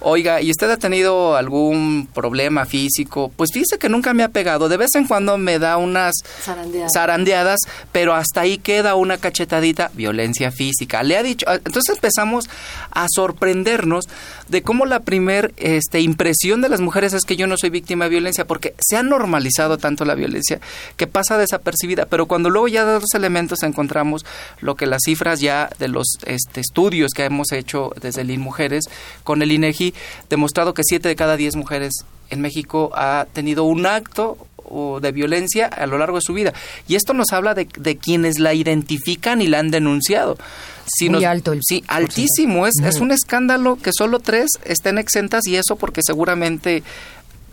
[0.00, 3.32] Oiga, ¿y usted ha tenido algún problema físico?
[3.36, 4.68] Pues fíjese que nunca me ha pegado.
[4.68, 6.90] De vez en cuando me da unas Zarandeadas.
[6.94, 11.02] zarandeadas, pero hasta ahí queda una cachetadita, violencia física.
[11.02, 12.50] Le ha dicho, ah, entonces empezamos
[12.90, 13.06] a
[14.48, 18.04] de cómo la primer este, impresión de las mujeres es que yo no soy víctima
[18.04, 20.60] de violencia, porque se ha normalizado tanto la violencia
[20.96, 24.24] que pasa desapercibida, pero cuando luego ya de los elementos encontramos
[24.60, 28.84] lo que las cifras ya de los este, estudios que hemos hecho desde el INMujeres
[29.24, 29.94] con el INEGI,
[30.30, 31.92] demostrado que siete de cada diez mujeres
[32.30, 34.38] en México ha tenido un acto
[35.00, 36.52] de violencia a lo largo de su vida.
[36.88, 40.38] Y esto nos habla de, de quienes la identifican y la han denunciado.
[40.86, 42.66] Si Muy nos- alto el Sí, altísimo.
[42.66, 46.82] Es, es un escándalo que solo tres estén exentas y eso porque seguramente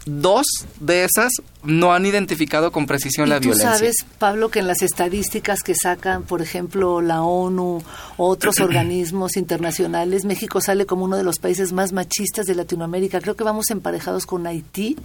[0.06, 0.46] dos
[0.80, 1.32] de esas
[1.64, 3.74] no han identificado con precisión la y tú violencia.
[3.76, 7.84] sabes, Pablo, que en las estadísticas que sacan, por ejemplo, la ONU,
[8.18, 13.22] otros organismos internacionales, México sale como uno de los países más machistas de Latinoamérica.
[13.22, 14.98] Creo que vamos emparejados con Haití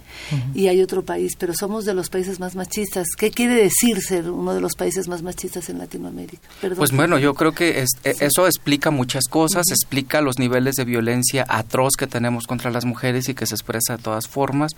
[0.55, 3.05] y hay otro país, pero somos de los países más machistas.
[3.15, 6.41] ¿Qué quiere decir ser uno de los países más machistas en Latinoamérica?
[6.59, 6.79] Perdón.
[6.79, 10.85] Pues bueno, yo creo que es- e- eso explica muchas cosas, explica los niveles de
[10.85, 14.71] violencia atroz que tenemos contra las mujeres y que se expresa de todas formas.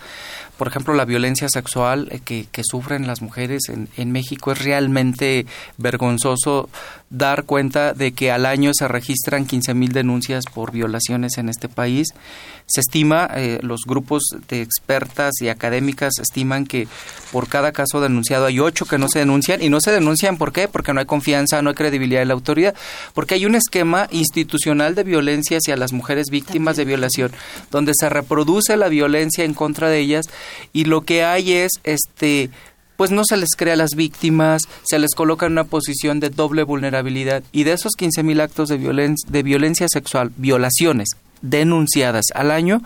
[0.58, 4.64] Por ejemplo, la violencia sexual eh, que, que sufren las mujeres en, en México es
[4.64, 5.46] realmente
[5.78, 6.70] vergonzoso
[7.10, 11.68] dar cuenta de que al año se registran 15 mil denuncias por violaciones en este
[11.68, 12.08] país.
[12.68, 16.88] Se estima, eh, los grupos de expertas y académicas estiman que
[17.32, 20.52] por cada caso denunciado hay ocho que no se denuncian y no se denuncian ¿por
[20.52, 20.68] qué?
[20.68, 22.76] Porque no hay confianza, no hay credibilidad de la autoridad,
[23.16, 27.32] porque hay un esquema institucional de violencia hacia las mujeres víctimas de violación,
[27.72, 30.28] donde se reproduce la violencia en contra de ellas
[30.74, 32.50] y lo que hay es este
[32.98, 36.30] pues no se les crea a las víctimas, se les coloca en una posición de
[36.30, 41.08] doble vulnerabilidad y de esos 15.000 actos de, violen de violencia sexual, violaciones
[41.42, 42.82] denunciadas al año,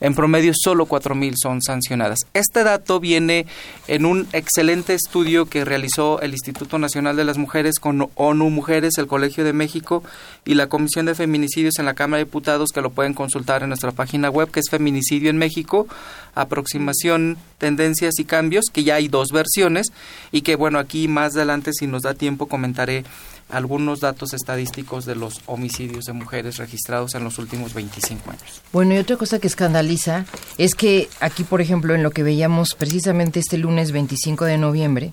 [0.00, 2.20] en promedio solo 4.000 son sancionadas.
[2.34, 3.46] Este dato viene
[3.88, 8.98] en un excelente estudio que realizó el Instituto Nacional de las Mujeres con ONU Mujeres,
[8.98, 10.02] el Colegio de México
[10.44, 13.68] y la Comisión de Feminicidios en la Cámara de Diputados, que lo pueden consultar en
[13.68, 15.86] nuestra página web, que es Feminicidio en México,
[16.34, 19.92] aproximación, tendencias y cambios, que ya hay dos versiones
[20.32, 23.04] y que bueno, aquí más adelante, si nos da tiempo, comentaré
[23.48, 28.62] algunos datos estadísticos de los homicidios de mujeres registrados en los últimos 25 años.
[28.72, 30.24] Bueno, y otra cosa que escandaliza
[30.58, 35.12] es que aquí, por ejemplo, en lo que veíamos precisamente este lunes 25 de noviembre,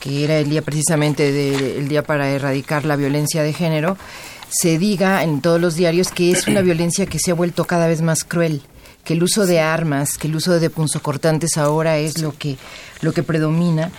[0.00, 3.96] que era el día precisamente del día para erradicar la violencia de género,
[4.48, 7.86] se diga en todos los diarios que es una violencia que se ha vuelto cada
[7.86, 8.62] vez más cruel,
[9.04, 12.56] que el uso de armas, que el uso de punzocortantes ahora es lo que
[13.00, 13.90] lo que predomina.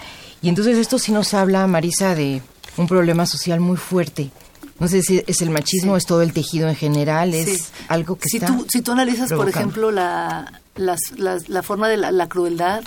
[0.42, 2.42] Y entonces esto sí nos habla, Marisa, de
[2.80, 4.32] un problema social muy fuerte.
[4.80, 7.64] No sé si es el machismo, es todo el tejido en general, es Sí.
[7.90, 11.90] algo que si está tú si tú analizas por ejemplo la las- las- la forma
[11.90, 12.82] de la, la crueldad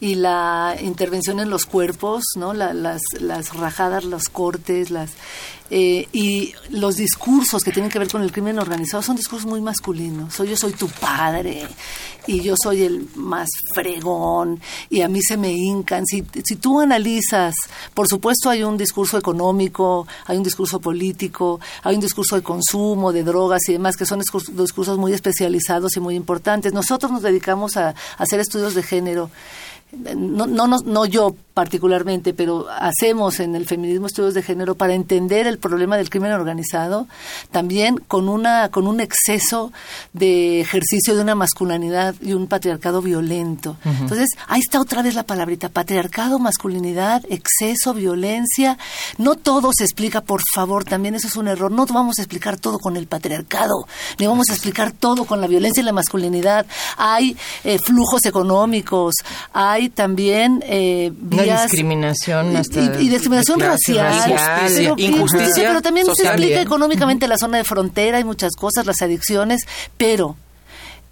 [0.00, 5.10] y la intervención en los cuerpos no La- las las rajadas los cortes las
[5.72, 9.60] eh, y los discursos que tienen que ver con el crimen organizado son discursos muy
[9.60, 10.34] masculinos.
[10.34, 11.68] Soy yo soy tu padre
[12.26, 16.06] y yo soy el más fregón y a mí se me hincan.
[16.06, 17.54] Si, si tú analizas
[17.94, 23.12] por supuesto hay un discurso económico hay un discurso político hay un discurso de consumo
[23.12, 26.72] de drogas y demás que son discursos, muy especializados y muy importantes.
[26.72, 29.30] Nosotros nos dedicamos a hacer estudios de género
[29.92, 34.94] no, no, no, no yo particularmente, pero hacemos en el feminismo estudios de género para
[34.94, 37.06] entender el problema del crimen organizado,
[37.50, 39.72] también con una con un exceso
[40.12, 43.76] de ejercicio de una masculinidad y un patriarcado violento.
[43.84, 48.78] Entonces, ahí está otra vez la palabrita, patriarcado, masculinidad, exceso, violencia.
[49.18, 51.70] No todo se explica, por favor, también eso es un error.
[51.70, 53.86] No vamos a explicar todo con el patriarcado,
[54.18, 56.64] ni vamos a explicar todo con la violencia y la masculinidad.
[56.96, 59.14] Hay eh, flujos económicos,
[59.52, 65.82] hay también eh, Una discriminación y- hasta y, y discriminación racial, racial, pero, injusticia pero
[65.82, 69.62] también se explica económicamente la zona de frontera y muchas cosas, las adicciones,
[69.96, 70.36] pero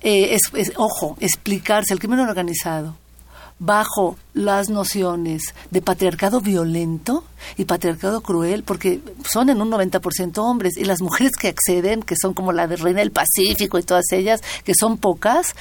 [0.02, 2.96] eh, es, es- ojo, explicarse el crimen organizado
[3.59, 7.25] bajo las nociones de patriarcado violento
[7.57, 12.14] y patriarcado cruel, porque son en un 90% hombres, y las mujeres que acceden, que
[12.21, 15.57] son como la de Reina del Pacífico y todas ellas, que son pocas,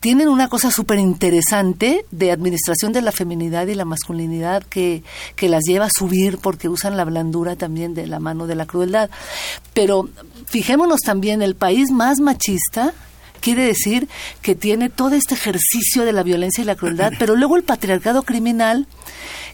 [0.00, 5.04] tienen una cosa súper interesante de administración de la feminidad y la masculinidad que,
[5.36, 8.66] que las lleva a subir porque usan la blandura también de la mano de la
[8.66, 9.10] crueldad.
[9.74, 10.08] Pero
[10.46, 12.94] fijémonos también, el país más machista,
[13.40, 14.08] quiere decir
[14.42, 18.22] que tiene todo este ejercicio de la violencia y la crueldad, pero luego el patriarcado
[18.22, 18.86] criminal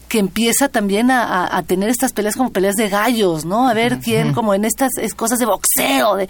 [0.07, 3.67] que empieza también a, a, tener estas peleas como peleas de gallos, ¿no?
[3.67, 6.15] A ver quién, como en estas cosas de boxeo.
[6.15, 6.29] De,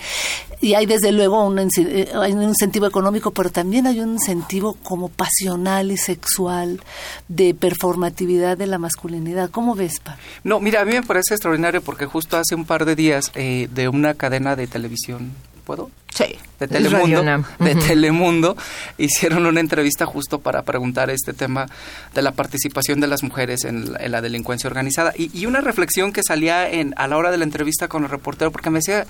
[0.61, 4.77] y hay desde luego un, eh, hay un incentivo económico, pero también hay un incentivo
[4.81, 6.81] como pasional y sexual
[7.27, 9.49] de performatividad de la masculinidad.
[9.49, 10.17] ¿Cómo ves, Pa?
[10.43, 13.67] No, mira, a mí me parece extraordinario porque justo hace un par de días eh,
[13.73, 15.31] de una cadena de televisión
[15.65, 15.89] ¿Puedo?
[16.13, 16.37] Sí.
[16.59, 17.23] De Telemundo,
[17.59, 18.55] de Telemundo
[18.97, 21.67] hicieron una entrevista justo para preguntar este tema
[22.13, 25.59] de la participación de las mujeres en la, en la delincuencia organizada y, y, una
[25.59, 28.79] reflexión que salía en a la hora de la entrevista con el reportero porque me
[28.79, 29.05] decía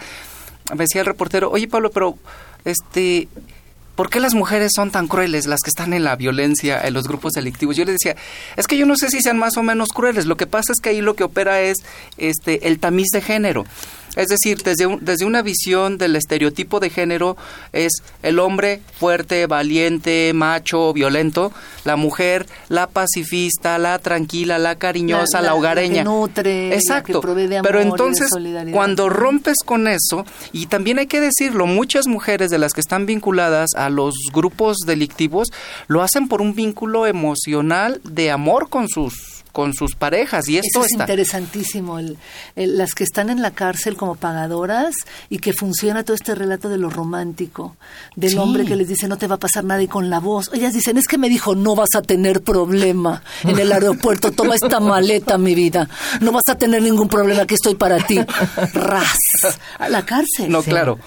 [0.72, 2.18] me decía el reportero, "Oye, Pablo, pero
[2.64, 3.28] este
[3.96, 7.08] ¿por qué las mujeres son tan crueles las que están en la violencia, en los
[7.08, 7.76] grupos delictivos?
[7.76, 8.16] Yo le decía,
[8.56, 10.80] es que yo no sé si sean más o menos crueles, lo que pasa es
[10.82, 11.78] que ahí lo que opera es
[12.18, 13.66] este el tamiz de género.
[14.16, 17.36] Es decir, desde, un, desde una visión del estereotipo de género
[17.74, 17.92] es
[18.24, 21.52] el hombre fuerte, valiente, macho, violento,
[21.84, 25.96] la mujer, la pacifista, la tranquila, la cariñosa, la, la, la hogareña.
[25.96, 27.14] La que nutre, Exacto.
[27.14, 28.74] La que provee de amor Pero entonces, y de solidaridad.
[28.74, 33.06] cuando rompes con eso, y también hay que decirlo, muchas mujeres de las que están
[33.06, 35.50] vinculadas a los grupos delictivos
[35.88, 39.14] lo hacen por un vínculo emocional de amor con sus
[39.52, 42.18] con sus parejas y esto Eso es está interesantísimo el,
[42.58, 44.94] el, las que están en la cárcel como pagadoras
[45.30, 47.78] y que funciona todo este relato de lo romántico
[48.18, 48.38] del Sí.
[48.38, 50.74] hombre que les dice no te va a pasar nada y con la voz ellas
[50.74, 54.82] dicen es que me dijo no vas a tener problema en el aeropuerto toma esta
[54.82, 55.88] maleta mi vida
[56.20, 58.20] no vas a tener ningún problema aquí estoy para ti
[58.74, 59.18] ras
[59.80, 60.50] a la cárcel.
[60.50, 61.00] No claro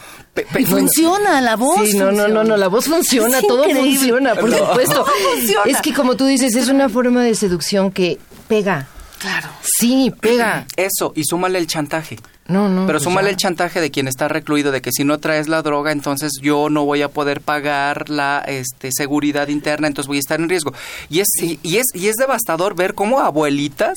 [0.58, 4.34] y funciona la voz Sí, no, no, no, no, la voz funciona, Es todo funciona,
[4.34, 4.58] por No.
[4.58, 4.94] supuesto.
[5.04, 5.64] Todo funciona.
[5.70, 8.86] Es que como tú dices, es una forma de seducción que pega.
[9.18, 10.66] claro Sí, pega.
[10.76, 12.86] eso y súmale el chantaje No, no.
[12.86, 13.30] Pero pues súmale ya.
[13.32, 16.68] el chantaje de quien está recluido, de que si no traes la droga, entonces yo
[16.70, 20.72] no voy a poder pagar la este, seguridad interna, entonces voy a estar en riesgo.
[21.10, 23.96] Y es, y, y es, y es devastador ver cómo abuelitas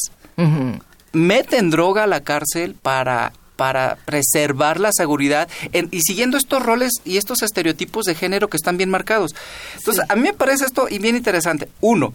[1.13, 6.93] meten droga a la cárcel para para preservar la seguridad en- y siguiendo estos roles
[7.06, 9.36] y estos estereotipos de género que están bien marcados.
[9.78, 11.69] Entonces, a mí me parece esto y bien interesante.
[11.80, 12.12] Uno,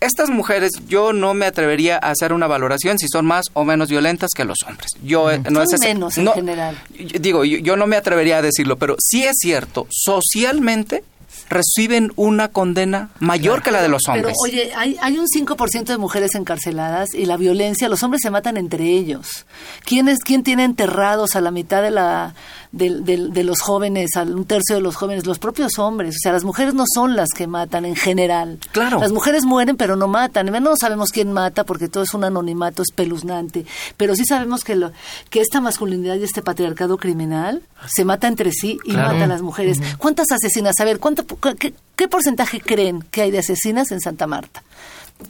[0.00, 3.90] estas mujeres, yo no me atrevería a hacer una valoración si son más o menos
[3.90, 4.92] violentas que los hombres.
[5.02, 6.78] Yo eh, no Son es menos en no, general.
[7.20, 11.04] Digo, yo, yo no me atrevería a decirlo, pero sí es cierto, socialmente
[11.48, 14.36] reciben una condena mayor que la de los Pero hombres.
[14.42, 18.56] oye, hay, hay un 5% de mujeres encarceladas y la violencia, los hombres se matan
[18.56, 19.46] entre ellos.
[19.84, 22.34] ¿Quién, es, quién tiene enterrados a la mitad de, la,
[22.76, 25.26] de, de- de los jóvenes, un tercio de los jóvenes?
[25.26, 26.16] Los propios hombres.
[26.16, 28.58] O sea, las mujeres no son las que matan en general.
[28.72, 29.00] Claro.
[29.00, 30.46] Las mujeres mueren pero no matan.
[30.62, 33.66] No sabemos quién mata porque todo es un anonimato espeluznante.
[33.96, 34.92] Pero sí sabemos que, lo,
[35.30, 39.12] que esta masculinidad y este patriarcado criminal se mata entre sí y Claro.
[39.12, 39.78] mata a las mujeres.
[39.98, 40.74] ¿Cuántas asesinas?
[40.80, 41.24] A ver, ¿cuánto,
[41.58, 44.62] qué, qué porcentaje creen que hay de asesinas en Santa Marta?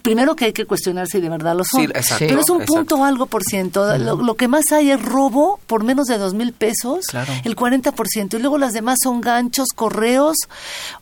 [0.03, 1.83] Primero que hay que cuestionar si de verdad lo son.
[1.83, 2.72] Sí, exacto, Pero es un exacto.
[2.75, 3.96] punto o algo por ciento.
[3.99, 7.33] Lo, lo que más hay es robo por menos de dos mil pesos, Claro.
[7.44, 8.35] el 40%.
[8.37, 10.37] Y luego las demás son ganchos, correos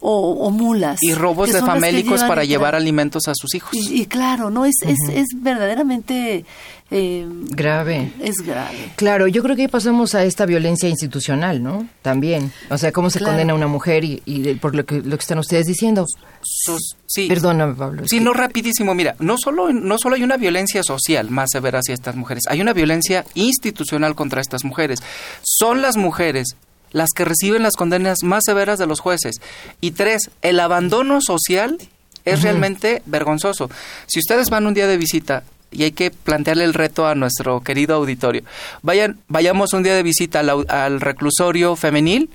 [0.00, 0.98] o, o mulas.
[1.00, 3.72] y robos de famélicos llevan para llevar alimentos a sus hijos.
[3.74, 6.44] Y, y claro, no es, es, es verdaderamente
[6.90, 8.12] eh, Grave.
[8.20, 8.92] es grave.
[8.96, 11.88] Claro, yo creo que ahí pasamos a esta violencia institucional, ¿no?
[12.02, 12.52] También.
[12.70, 13.32] O sea, cómo se Claro.
[13.32, 14.18] condena a una mujer y,
[14.60, 16.06] por lo que, lo que están ustedes diciendo.
[17.06, 17.28] Sí.
[17.28, 18.02] Perdóname, Pablo.
[18.06, 18.94] Sí, que- no rapidísimo.
[18.94, 22.60] Mira, no solo, no solo hay una violencia social más severa hacia estas mujeres, hay
[22.60, 25.00] una violencia institucional contra estas mujeres.
[25.42, 26.56] Son las mujeres
[26.92, 29.36] las que reciben las condenas más severas de los jueces.
[29.80, 31.78] Y tres, el abandono social
[32.24, 33.68] es realmente vergonzoso.
[34.06, 35.42] Si ustedes van un día de visita
[35.74, 38.42] y hay que plantearle el reto a nuestro querido auditorio,
[38.82, 42.30] vayan, vayamos un día de visita al, al reclusorio femenil.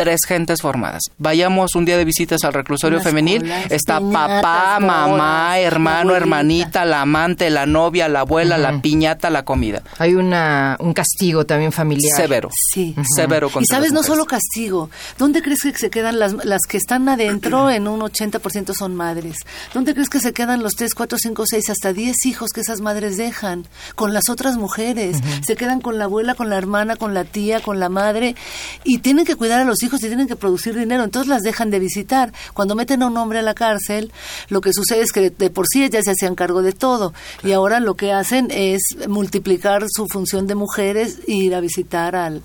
[0.00, 1.02] Tres gentes formadas.
[1.18, 3.42] Vayamos un día de visitas al reclusorio femenil.
[3.42, 8.80] colas, Está piñatas, papá, mamá, hermano, la hermanita, la amante, la novia, la abuela, la
[8.80, 9.82] piñata, la comida.
[9.98, 12.16] Hay una, un castigo también familiar.
[12.16, 12.48] Severo.
[12.72, 12.94] Sí.
[13.14, 14.88] Severo contra Y sabes, no solo castigo.
[15.18, 17.68] ¿Dónde crees que se quedan las, las que están adentro?
[17.80, 19.36] En un 80% son madres.
[19.74, 22.80] ¿Dónde crees que se quedan los 3, 4, 5, 6, hasta 10 hijos que esas
[22.80, 23.66] madres dejan?
[23.96, 25.18] Con las otras mujeres.
[25.46, 28.34] Se quedan con la abuela, con la hermana, con la tía, con la madre.
[28.82, 31.42] Y tienen que cuidar a los hijos hijos y tienen que producir dinero, entonces las
[31.42, 32.32] dejan de visitar.
[32.54, 34.12] Cuando meten a un hombre a la cárcel,
[34.48, 37.12] lo que sucede es que de por sí ellas se hacían cargo de todo
[37.42, 42.14] y ahora lo que hacen es multiplicar su función de mujeres e ir a visitar
[42.14, 42.42] al,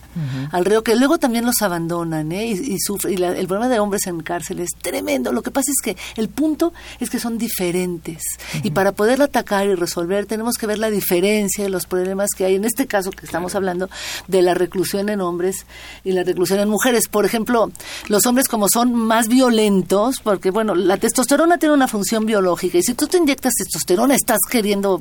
[0.52, 2.48] al reo, que luego también los abandonan ¿eh?
[2.48, 5.32] y, sufre, y el problema de hombres en cárcel es tremendo.
[5.32, 8.24] Lo que pasa es que el punto es que son diferentes
[8.64, 12.46] y para poder atacar y resolver tenemos que ver la diferencia de los problemas que
[12.46, 12.56] hay.
[12.56, 13.90] En este caso que estamos hablando
[14.28, 15.66] de la reclusión en hombres
[16.04, 17.08] y la reclusión en mujeres.
[17.08, 17.35] Por ejemplo,
[18.08, 22.84] los hombres como son más violentos, porque bueno, la testosterona tiene una función biológica y
[22.84, 25.00] si tú te inyectas testosterona estás queriendo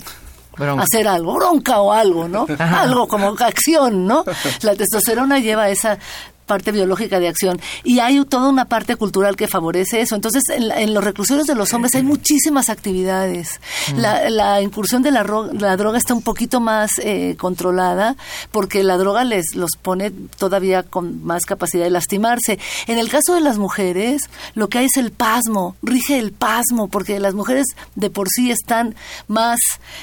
[0.78, 2.46] hacer algo, bronca o algo, ¿no?
[2.58, 4.24] Algo como acción, ¿no?
[4.62, 5.98] La testosterona lleva esa
[6.46, 7.60] parte biológica de acción.
[7.82, 10.14] Y hay toda una parte cultural que favorece eso.
[10.14, 13.60] Entonces, en, los reclusorios de los hombres hay muchísimas actividades.
[13.92, 13.98] Mm.
[13.98, 18.16] La, incursión de la, la, droga está un poquito más eh, controlada
[18.52, 22.58] porque la droga les los pone todavía con más capacidad de lastimarse.
[22.86, 24.22] En el caso de las mujeres,
[24.54, 28.50] lo que hay es el pasmo, rige el pasmo, porque las mujeres de por sí
[28.50, 28.94] están
[29.28, 29.58] más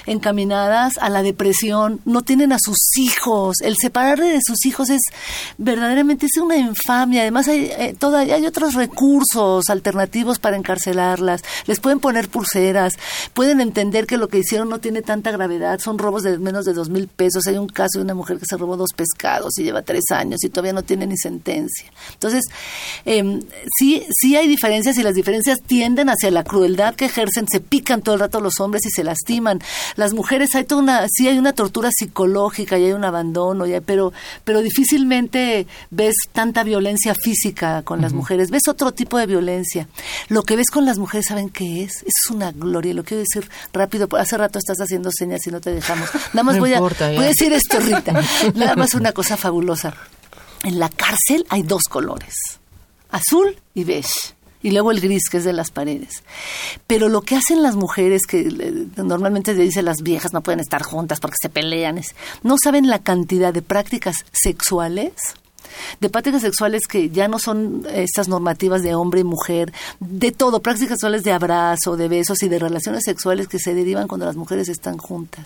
[0.05, 3.61] encaminadas a la depresión, no tienen a sus hijos.
[3.61, 5.01] El separarle de sus hijos es
[5.57, 7.21] verdaderamente es una infamia.
[7.21, 11.43] Además, hay, eh, hay otros recursos alternativos para encarcelarlas.
[11.67, 12.93] Les pueden poner pulseras,
[13.33, 15.79] pueden entender que lo que hicieron no tiene tanta gravedad.
[15.79, 17.47] Son robos de menos de dos mil pesos.
[17.47, 20.43] Hay un caso de una mujer que se robó dos pescados y lleva tres años
[20.43, 21.91] y todavía no tiene ni sentencia.
[22.13, 22.43] Entonces,
[23.05, 23.41] em,
[23.77, 27.47] sí, sí hay diferencias y las diferencias tienden hacia la crueldad que ejercen.
[27.49, 29.59] Se pican todo el rato los hombres y se lastiman.
[29.95, 34.13] Las mujeres, hay toda una, sí hay una tortura psicológica y hay un abandono, pero,
[34.43, 39.87] pero difícilmente ves tanta violencia física con las mujeres, ves otro tipo de violencia.
[40.29, 42.03] Lo que ves con las mujeres, ¿saben qué es?
[42.03, 42.93] Es una gloria.
[42.93, 46.09] Lo quiero decir rápido, hace rato estás haciendo señas y no te dejamos.
[46.33, 48.13] Nada más voy, a, voy a decir esto, Rita.
[48.55, 49.93] Nada más una cosa fabulosa.
[50.63, 52.35] En la cárcel hay dos colores,
[53.09, 56.23] azul y beige y luego el gris que es de las paredes.
[56.87, 58.43] Pero lo que hacen las mujeres, que
[58.97, 62.87] normalmente se dice las viejas no pueden estar juntas porque se pelean, es, no saben
[62.87, 65.13] la cantidad de prácticas sexuales
[65.99, 70.61] de prácticas sexuales que ya no son estas normativas de hombre y mujer, de todo,
[70.61, 74.35] prácticas sexuales de abrazo, de besos y de relaciones sexuales que se derivan cuando las
[74.35, 75.45] mujeres están juntas.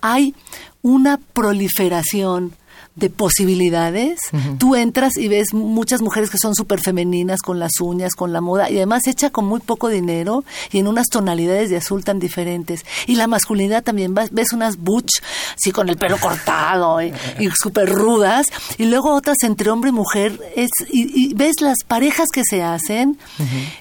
[0.00, 0.34] Hay
[0.82, 2.52] una proliferación
[2.96, 4.18] de posibilidades.
[4.58, 8.40] Tú entras y ves muchas mujeres que son súper femeninas con las uñas, con la
[8.40, 12.18] moda y además hecha con muy poco dinero y en unas tonalidades de azul tan
[12.18, 12.84] diferentes.
[13.06, 15.20] Y la masculinidad también, ves unas butch,
[15.54, 17.12] así con el pelo cortado y,
[17.54, 18.46] súper rudas
[18.78, 23.18] y luego otras entre hombre y mujer es, y, ves las parejas que se hacen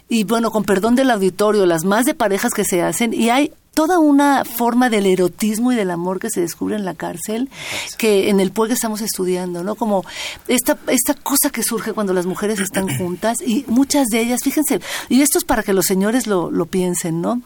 [0.09, 3.51] y bueno, con perdón del auditorio, las más de parejas que se hacen y hay
[3.76, 7.49] toda una forma del erotismo y del amor que se descubre en la cárcel
[7.97, 9.76] que en el pueblo estamos estudiando, ¿no?
[9.76, 10.03] Como
[10.47, 14.80] esta, esta cosa que surge cuando las mujeres están juntas y muchas de ellas, fíjense,
[15.09, 17.41] y esto es para que los señores lo, lo piensen, ¿no?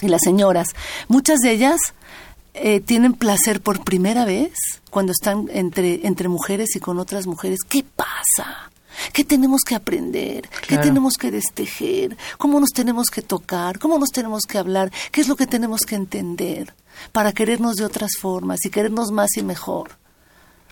[0.00, 0.68] Y las señoras,
[1.08, 1.76] muchas de ellas
[2.54, 4.52] eh, tienen placer por primera vez
[4.90, 7.60] cuando están entre, entre mujeres y con otras mujeres.
[7.68, 8.70] ¿Qué pasa?
[9.12, 10.48] ¿Qué tenemos que aprender?
[10.66, 12.16] ¿Qué tenemos que destejer?
[12.38, 13.78] ¿Cómo nos tenemos que tocar?
[13.78, 14.92] ¿Cómo nos tenemos que hablar?
[15.10, 16.74] ¿Qué es lo que tenemos que entender
[17.12, 20.03] para querernos de otras formas y querernos más y mejor?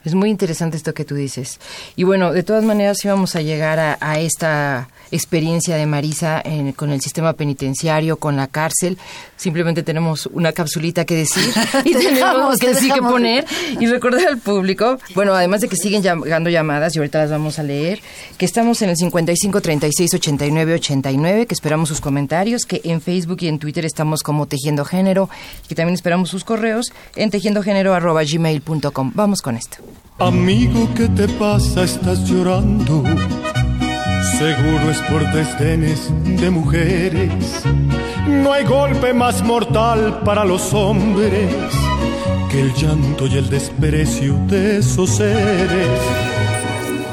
[0.05, 1.61] Es muy interesante esto que tú dices.
[1.97, 6.43] Y bueno, de todas maneras íbamos a llegar a, esta experiencia de Marisa
[6.77, 8.99] con el sistema penitenciario, con la cárcel.
[9.37, 11.45] Simplemente tenemos una capsulita que decir
[11.85, 13.45] y tenemos que, decir, que poner
[13.79, 17.59] y recordar al público, bueno, además de que siguen llegando llamadas y ahorita las vamos
[17.59, 18.01] a leer,
[18.39, 23.39] que estamos en el 55 36 89 89, que esperamos sus comentarios, que en Facebook
[23.41, 25.29] y en Twitter estamos como Tejiendo Género,
[25.69, 29.13] que también esperamos sus correos en tejiendogénero.gmail.com.
[29.15, 29.92] Vamos con esto.
[30.19, 31.85] Amigo, ¿qué te pasa?
[31.85, 33.03] Estás llorando.
[34.39, 37.63] Seguro es por desdenes de mujeres.
[38.27, 41.53] No hay golpe más mortal para los hombres
[42.51, 46.32] que el llanto y el desprecio de esos seres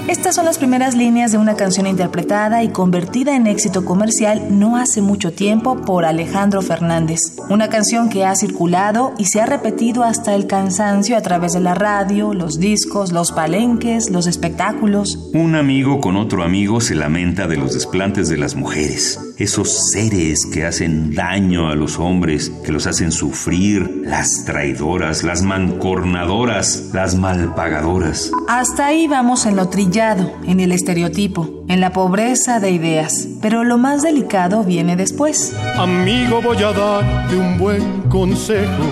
[0.09, 4.75] estas son las primeras líneas de una canción interpretada y convertida en éxito comercial no
[4.75, 7.19] hace mucho tiempo por Alejandro Fernández.
[7.47, 11.59] Una canción que ha circulado y se ha repetido hasta el cansancio a través de
[11.59, 15.29] la radio, los discos, los palenques, los espectáculos.
[15.33, 20.45] Un amigo con otro amigo se lamenta de los desplantes de las mujeres, esos seres
[20.45, 27.15] que hacen daño a los hombres, que los hacen sufrir, las traidoras, las mancornadoras, las
[27.15, 28.31] malpagadoras.
[28.49, 33.27] Hasta ahí vamos en lo trillado en el estereotipo, en la pobreza de ideas.
[33.41, 35.53] Pero lo más delicado viene después.
[35.77, 38.83] Amigo, voy a darte un buen consejo.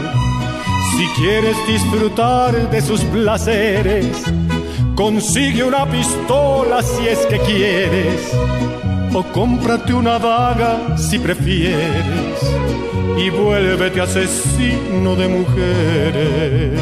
[0.98, 4.08] Si quieres disfrutar de sus placeres,
[4.98, 8.32] Consigue una pistola si es que quieres,
[9.18, 12.40] o cómprate una daga si prefieres,
[13.18, 16.80] y vuélvete asesino de mujeres.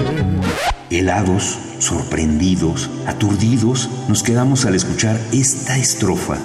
[0.90, 6.38] Helados, sorprendidos, aturdidos, nos quedamos al escuchar esta estrofa.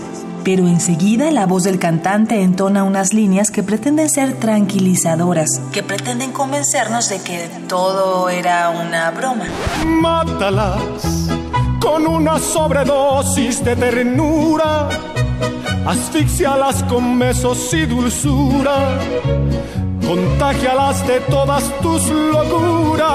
[0.45, 6.31] Pero enseguida la voz del cantante entona unas líneas que pretenden ser tranquilizadoras, que pretenden
[6.31, 9.47] convencernos de que todo era una broma.
[9.85, 11.29] Mátalas
[11.81, 14.89] con una sobredosis de ternura,
[15.87, 18.99] asfixialas con besos y dulzura,
[20.07, 23.07] contagialas de todas tus locuras,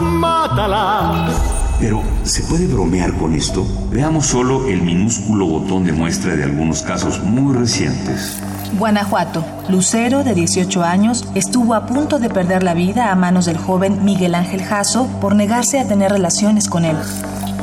[0.00, 1.32] mátalas.
[1.80, 3.66] Pero, ¿se puede bromear con esto?
[3.90, 8.40] Veamos solo el minúsculo botón de muestra de algunos casos muy recientes.
[8.78, 9.44] Guanajuato.
[9.68, 14.04] Lucero, de 18 años, estuvo a punto de perder la vida a manos del joven
[14.04, 16.96] Miguel Ángel Jasso por negarse a tener relaciones con él.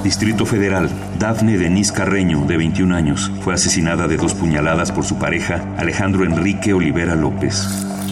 [0.04, 0.90] Distrito Federal,
[1.20, 6.26] Dafne Denise Carreño, de 21 años, fue asesinada de dos puñaladas por su pareja, Alejandro
[6.26, 7.68] Enrique Olivera López.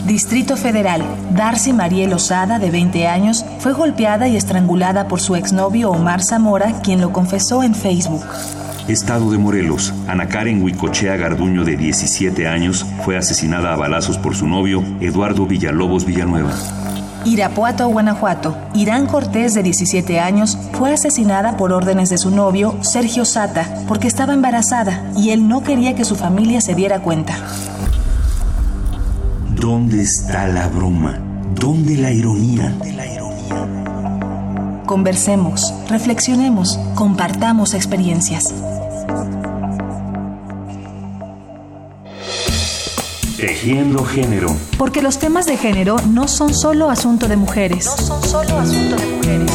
[0.06, 5.90] Distrito Federal, Darcy María Lozada, de 20 años, fue golpeada y estrangulada por su exnovio
[5.90, 8.24] Omar Zamora, quien lo confesó en Facebook.
[8.88, 14.36] Estado de Morelos, Ana Karen Huicochea Garduño, de 17 años, fue asesinada a balazos por
[14.36, 16.54] su novio, Eduardo Villalobos Villanueva.
[17.26, 18.56] Irapuato, Guanajuato.
[18.74, 24.08] Irán Cortés, de 17 años, fue asesinada por órdenes de su novio, Sergio Sata, porque
[24.08, 27.36] estaba embarazada y él no quería que su familia se diera cuenta.
[29.56, 31.20] ¿Dónde está la broma?
[31.56, 32.74] ¿Dónde la ironía?
[34.86, 38.52] Conversemos, reflexionemos, compartamos experiencias.
[43.40, 44.50] Tejiendo género.
[44.78, 47.86] Porque los temas de género no son solo asunto de mujeres.
[47.86, 49.52] No son solo asunto de mujeres.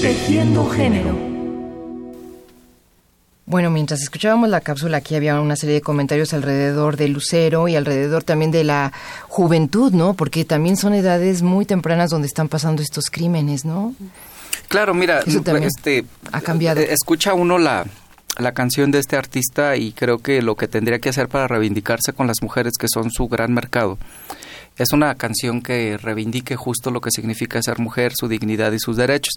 [0.00, 1.18] Tejiendo género.
[3.46, 7.74] Bueno, mientras escuchábamos la cápsula, aquí había una serie de comentarios alrededor de Lucero y
[7.74, 8.92] alrededor también de la
[9.26, 10.14] juventud, ¿no?
[10.14, 13.92] Porque también son edades muy tempranas donde están pasando estos crímenes, ¿no?
[14.68, 16.80] Claro, mira, Eso también este, ha cambiado.
[16.80, 17.86] Escucha uno la,
[18.38, 22.12] la canción de este artista y creo que lo que tendría que hacer para reivindicarse
[22.12, 23.98] con las mujeres que son su gran mercado
[24.80, 28.96] es una canción que reivindique justo lo que significa ser mujer, su dignidad y sus
[28.96, 29.34] derechos.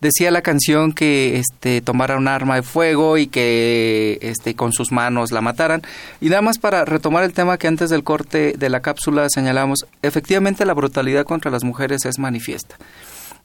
[0.00, 4.90] Decía la canción que este tomara un arma de fuego y que este con sus
[4.90, 5.82] manos la mataran.
[6.20, 9.86] Y nada más para retomar el tema que antes del corte de la cápsula señalamos,
[10.02, 12.76] efectivamente la brutalidad contra las mujeres es manifiesta.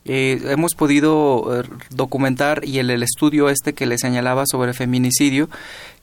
[0.08, 5.50] Eh, hemos podido eh, documentar y en el estudio este que le señalaba sobre feminicidio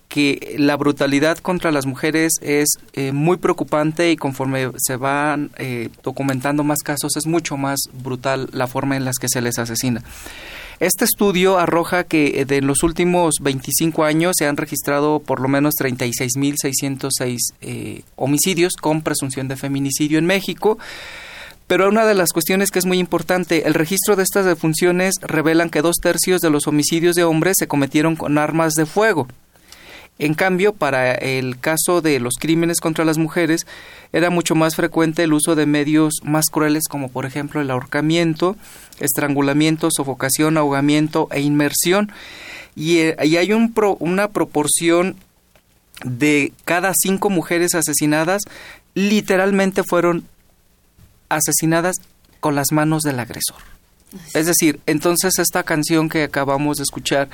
[0.08, 5.88] que la brutalidad contra las mujeres es eh, muy preocupante y conforme se van eh,
[6.02, 10.04] documentando más casos es mucho más brutal la forma en las que se les asesina.
[10.80, 15.48] Este estudio arroja que eh, de los últimos 25 años se han registrado por lo
[15.48, 20.78] menos 36.606 eh, homicidios con presunción de feminicidio en México.
[21.66, 25.70] Pero una de las cuestiones que es muy importante, el registro de estas defunciones revelan
[25.70, 29.26] que dos tercios de los homicidios de hombres se cometieron con armas de fuego.
[30.18, 33.66] En cambio, para el caso de los crímenes contra las mujeres,
[34.12, 38.56] era mucho más frecuente el uso de medios más crueles como por ejemplo el ahorcamiento,
[39.00, 42.12] estrangulamiento, sofocación, ahogamiento e inmersión.
[42.76, 45.16] Y, eh, y hay un pro- una proporción
[46.04, 48.42] de cada cinco mujeres asesinadas,
[48.94, 50.28] literalmente fueron
[51.28, 51.96] asesinadas
[52.40, 53.74] con las manos del agresor.
[54.32, 57.28] Es decir, entonces esta canción que acabamos de escuchar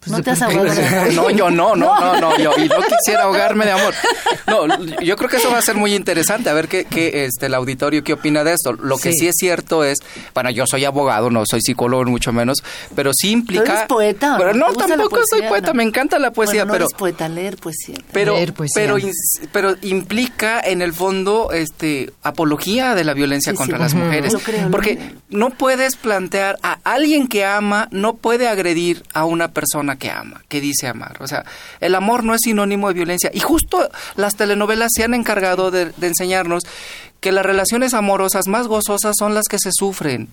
[0.01, 0.67] Pues no te has ahogado.
[1.13, 3.93] No, yo no, no, no, no, yo y no quisiera ahogarme de amor.
[4.47, 4.67] No,
[5.01, 7.53] yo creo que eso va a ser muy interesante, a ver qué, qué este, el
[7.53, 8.73] auditorio qué opina de esto.
[8.73, 9.19] Lo que Sí.
[9.19, 9.99] sí es cierto es,
[10.33, 12.63] bueno, yo soy abogado, no soy psicólogo, mucho menos,
[12.95, 13.73] pero sí implica...
[13.73, 14.59] eres poeta, ¿o Pero no?
[14.59, 15.73] no, ¿Te gusta la tampoco soy poeta, No.
[15.75, 16.85] me encanta la poesía, Bueno, no pero...
[16.85, 17.95] eres poeta, leer poesía.
[18.11, 18.73] Pero, Leer poesía.
[18.81, 18.97] pero,
[19.51, 23.83] pero implica en el fondo este apología de la violencia Sí, contra sí.
[23.83, 24.33] las mujeres.
[24.33, 25.11] Lo creo, lo porque creo.
[25.29, 30.41] no puedes plantear a alguien que ama, no puede agredir a una persona que ama,
[30.47, 31.17] que dice amar.
[31.21, 31.45] O sea,
[31.79, 33.31] el amor no es sinónimo de violencia.
[33.33, 36.63] Y justo las telenovelas se han encargado de, de enseñarnos
[37.19, 40.27] que las relaciones amorosas más gozosas son las que se sufren.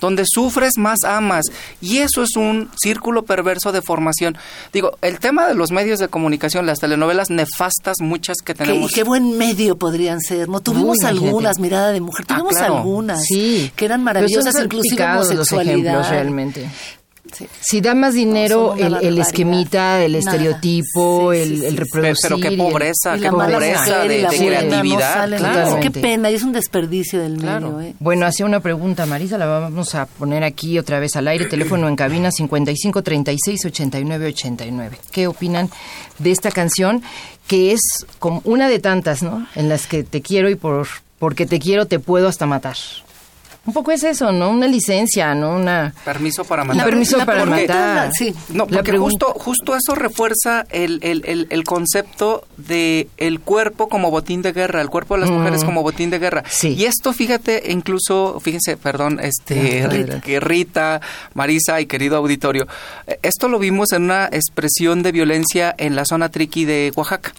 [0.00, 1.46] Donde sufres, más amas.
[1.80, 4.38] Y eso es un círculo perverso de formación.
[4.72, 8.92] Digo, el tema de los medios de comunicación, las telenovelas nefastas, muchas que ¿Qué, tenemos.
[8.92, 10.48] qué buen medio podrían ser.
[10.48, 12.76] No tuvimos Uy, algunas, mirada de mujer, Ah, tuvimos claro.
[12.76, 13.72] algunas Sí.
[13.74, 15.76] que eran maravillosas, inclusive salpicados los homosexualidad.
[15.78, 16.70] ejemplos realmente.
[17.32, 17.46] Sí.
[17.60, 20.18] Si da más dinero el, el esquemita, el Nada.
[20.32, 22.16] estereotipo, Sí, sí, el, el reproducir.
[22.22, 25.36] Pero qué el- pobreza, Y qué pobreza de, de no creatividad.
[25.38, 25.80] claro.
[25.80, 27.72] Qué pena, y es un desperdicio del Claro.
[27.72, 27.90] medio.
[27.90, 27.94] ¿eh?
[28.00, 31.88] Bueno, hacía una pregunta, Marisa, la vamos a poner aquí otra vez al aire, teléfono
[31.88, 34.98] en cabina 55 36 89 89.
[35.12, 35.70] ¿Qué opinan
[36.18, 37.02] de esta canción
[37.46, 37.80] que es
[38.18, 39.46] como una de tantas, ¿no?
[39.54, 40.86] En las que te quiero y por
[41.18, 42.76] porque te quiero te puedo hasta matar.
[43.68, 44.48] Un poco es eso, ¿no?
[44.48, 45.56] Una licencia, ¿no?
[45.56, 46.86] Una Permiso para un matar.
[46.86, 48.10] permiso la para pregunta, matar.
[48.16, 48.34] sí.
[48.48, 54.10] No, porque justo, justo eso refuerza el, el, el, el concepto de el cuerpo como
[54.10, 55.34] botín de guerra, el cuerpo de las Mm.
[55.34, 56.44] mujeres como botín de guerra.
[56.48, 56.68] Sí.
[56.78, 59.86] Y esto, fíjate, incluso, fíjense, perdón, este,
[60.24, 61.02] que Rita,
[61.34, 62.66] Marisa y querido auditorio,
[63.06, 67.34] eh, esto lo vimos en una expresión de violencia en la zona triqui de Oaxaca,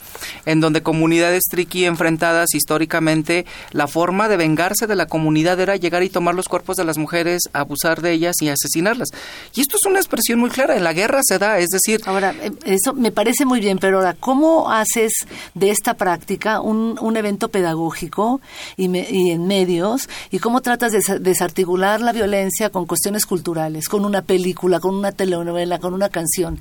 [0.46, 6.04] en donde comunidades triqui enfrentadas históricamente, la forma de vengarse de la comunidad era llegar
[6.04, 9.10] y tomar los cuerpos de las mujeres, abusar de ellas y asesinarlas.
[9.56, 12.34] Y esto es una expresión muy clara, en la guerra se da, es decir, Ahora,
[12.42, 15.14] eh, eso me parece muy bien, pero ahora, ¿cómo haces
[15.54, 18.42] de esta práctica un, un evento pedagógico
[18.78, 20.10] y, me- y en medios?
[20.32, 24.96] ¿Y cómo tratas de desa- desarticular la violencia con cuestiones culturales, con una película, con
[24.96, 26.60] una telenovela, con una canción?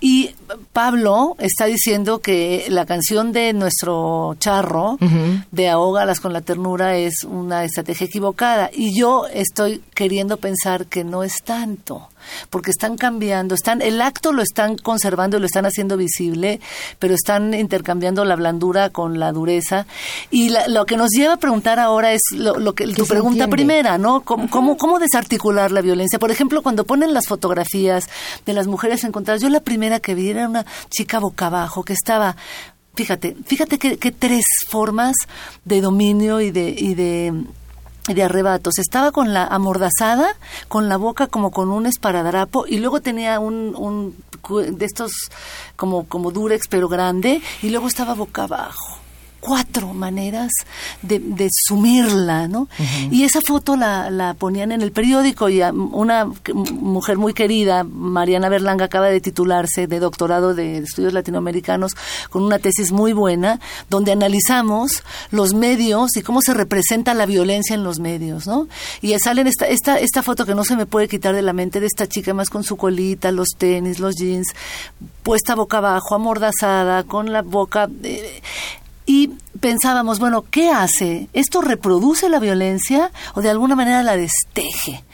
[0.00, 0.30] Y
[0.72, 4.98] Pablo está diciendo que la canción de nuestro charro,
[5.50, 8.70] de Ahógalas con la ternura, es una estrategia equivocada.
[8.72, 12.08] Y yo estoy queriendo pensar que no es tanto
[12.50, 16.58] porque están cambiando, están el acto lo están conservando y lo están haciendo visible,
[16.98, 19.86] pero están intercambiando la blandura con la dureza
[20.30, 23.44] y la- lo que nos lleva a preguntar ahora es lo, lo que tu pregunta
[23.44, 23.48] entiende?
[23.56, 24.22] primera, ¿no?
[24.22, 26.18] ¿Cómo, cómo, cómo desarticular la violencia?
[26.18, 28.08] Por ejemplo, cuando ponen las fotografías
[28.46, 31.92] de las mujeres encontradas, yo la primera que vi era una chica boca abajo que
[31.92, 32.36] estaba
[32.96, 35.16] Fíjate, fíjate que, que tres formas
[35.64, 37.63] de dominio y de, y de y
[38.12, 38.78] de arrebatos.
[38.78, 40.36] Estaba con la amordazada,
[40.68, 44.16] con la boca como con un esparadrapo y luego tenía un, un
[44.76, 45.12] de estos
[45.76, 48.93] como, como durex pero grande y luego estaba boca abajo.
[49.46, 50.50] Cuatro maneras
[51.02, 52.66] de, de sumirla, ¿no?
[53.10, 56.26] Y esa foto la, la ponían en el periódico y una
[56.72, 61.92] mujer muy querida, Mariana Berlanga, acaba de titularse de doctorado de estudios latinoamericanos
[62.30, 67.74] con una tesis muy buena donde analizamos los medios y cómo se representa la violencia
[67.74, 68.66] en los medios, ¿no?
[69.02, 71.80] Y salen esta, esta, esta foto que no se me puede quitar de la mente
[71.80, 74.46] de esta chica más con su colita, los tenis, los jeans,
[75.22, 77.90] puesta boca abajo, amordazada, con la boca...
[78.02, 78.40] eh,
[79.06, 81.28] y pensábamos, bueno, ¿qué hace?
[81.32, 85.04] ¿Esto reproduce la violencia o de alguna manera la desteje?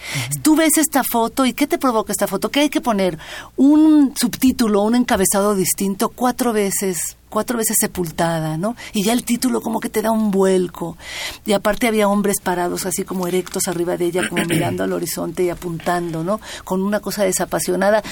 [0.42, 2.50] Tú ves esta foto y ¿qué te provoca esta foto?
[2.50, 3.18] ¿Qué hay que poner?
[3.56, 8.76] Un subtítulo, un encabezado distinto cuatro veces cuatro veces sepultada, ¿no?
[8.92, 10.98] Y ya el título como que te da un vuelco.
[11.46, 15.44] Y aparte había hombres parados así como erectos arriba de ella, como mirando al horizonte
[15.44, 16.40] y apuntando, ¿no?
[16.64, 18.02] Con una cosa desapasionada.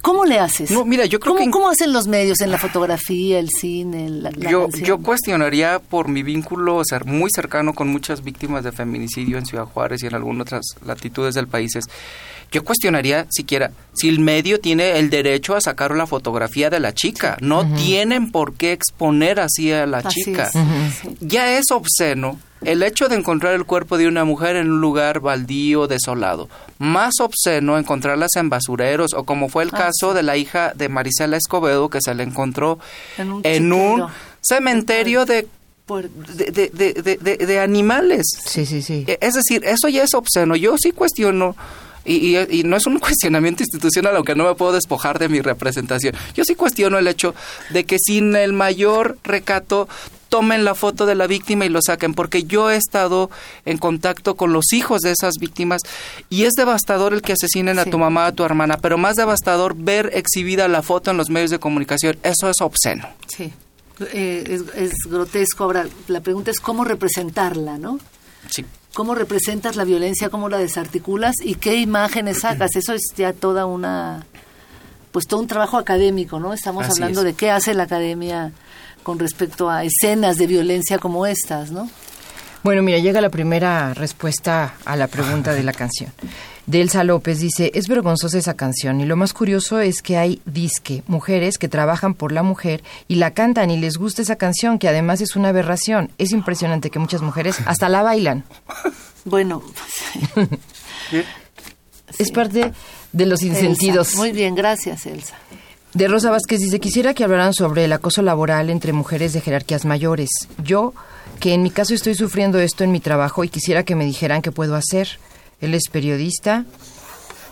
[0.00, 0.70] ¿Cómo le haces?
[0.70, 4.08] No, mira, yo creo ¿Cómo, que- ¿Cómo hacen los medios en la fotografía, el cine,
[4.08, 4.84] la, la yo, canción?
[4.86, 9.64] yo cuestionaría por mi vínculo cer- muy cercano con muchas víctimas de feminicidio en Ciudad
[9.64, 11.74] Juárez y en algunas otras latitudes del país.
[11.76, 11.84] es,
[12.50, 16.94] Yo cuestionaría siquiera si el medio tiene el derecho a sacar la fotografía de la
[16.94, 17.36] chica.
[17.40, 20.44] No tienen por qué exponer así a la Así chica.
[20.54, 20.54] es.
[21.20, 25.20] Ya es obsceno el hecho de encontrar el cuerpo de una mujer en un lugar
[25.20, 26.48] baldío, desolado.
[26.78, 30.88] Más obsceno encontrarlas en basureros o como fue el Ah, caso de la hija de
[30.88, 32.78] Marisela Escobedo que se le encontró
[33.18, 34.10] En un en un chiquero.
[34.40, 35.46] cementerio de,
[35.86, 38.26] Por- de, de- de- de- de- de animales.
[38.44, 39.04] Sí, sí, sí.
[39.06, 40.54] E- Es decir, eso ya es obsceno.
[40.56, 41.54] Yo sí cuestiono,
[42.12, 45.40] y, y- y no es un cuestionamiento institucional, aunque no me puedo despojar de mi
[45.40, 46.14] representación.
[46.34, 47.34] Yo sí cuestiono el hecho
[47.70, 49.88] de que sin el mayor recato
[50.28, 53.30] tomen la foto de la víctima y lo saquen, porque yo he estado
[53.64, 55.80] en contacto con los hijos de esas víctimas
[56.28, 57.90] y es devastador el que asesinen a Sí.
[57.90, 61.50] tu mamá, a tu hermana, pero más devastador ver exhibida la foto en los medios
[61.50, 62.18] de comunicación.
[62.22, 63.08] Eso es obsceno.
[63.26, 63.52] Sí,
[64.12, 65.64] Eh, es, es grotesco.
[65.64, 67.98] Ahora, la pregunta es cómo representarla, ¿no?
[68.98, 72.74] ¿Cómo representas la violencia, cómo la desarticulas y qué imágenes sacas?
[72.74, 74.26] Eso es ya toda una,
[75.12, 76.52] pues todo un trabajo académico, ¿no?
[76.52, 77.26] Estamos Así hablando es.
[77.26, 78.50] de qué hace la academia
[79.04, 81.88] con respecto a escenas de violencia como estas, ¿no?
[82.64, 86.12] Bueno, mira, llega la primera respuesta a la pregunta de la canción.
[86.68, 90.42] De Elsa López dice, es vergonzosa esa canción y lo más curioso es que hay
[90.44, 94.78] disque, mujeres que trabajan por la mujer y la cantan y les gusta esa canción,
[94.78, 96.10] que además es una aberración.
[96.18, 98.44] Es impresionante que muchas mujeres hasta la bailan.
[99.24, 99.62] Bueno,
[102.18, 102.72] Es parte
[103.12, 104.08] de los insentidos.
[104.10, 104.18] Elsa.
[104.18, 105.34] Muy bien, gracias, Elsa.
[105.92, 109.84] De Rosa Vázquez dice, quisiera que hablaran sobre el acoso laboral entre mujeres de jerarquías
[109.84, 110.30] mayores.
[110.62, 110.94] Yo,
[111.40, 114.40] que en mi caso estoy sufriendo esto en mi trabajo y quisiera que me dijeran
[114.40, 115.18] qué puedo hacer.
[115.60, 116.64] Él es periodista,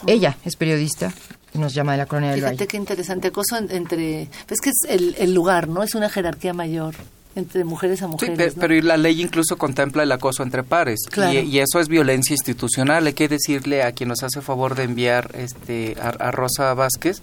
[0.07, 1.13] ella es periodista,
[1.55, 2.67] y nos llama de la colonia del Fíjate Valle.
[2.69, 5.83] qué interesante cosa en- entre, pues que es el, el lugar, ¿no?
[5.83, 6.95] Es una jerarquía mayor
[7.35, 8.57] entre mujeres a Sí, mujeres.
[8.57, 8.61] ¿no?
[8.63, 11.35] pero la ley incluso contempla el acoso entre pares Claro.
[11.35, 13.07] y, y eso es violencia institucional.
[13.07, 17.21] Hay que decirle a quien nos hace favor de enviar este a, a Rosa Vázquez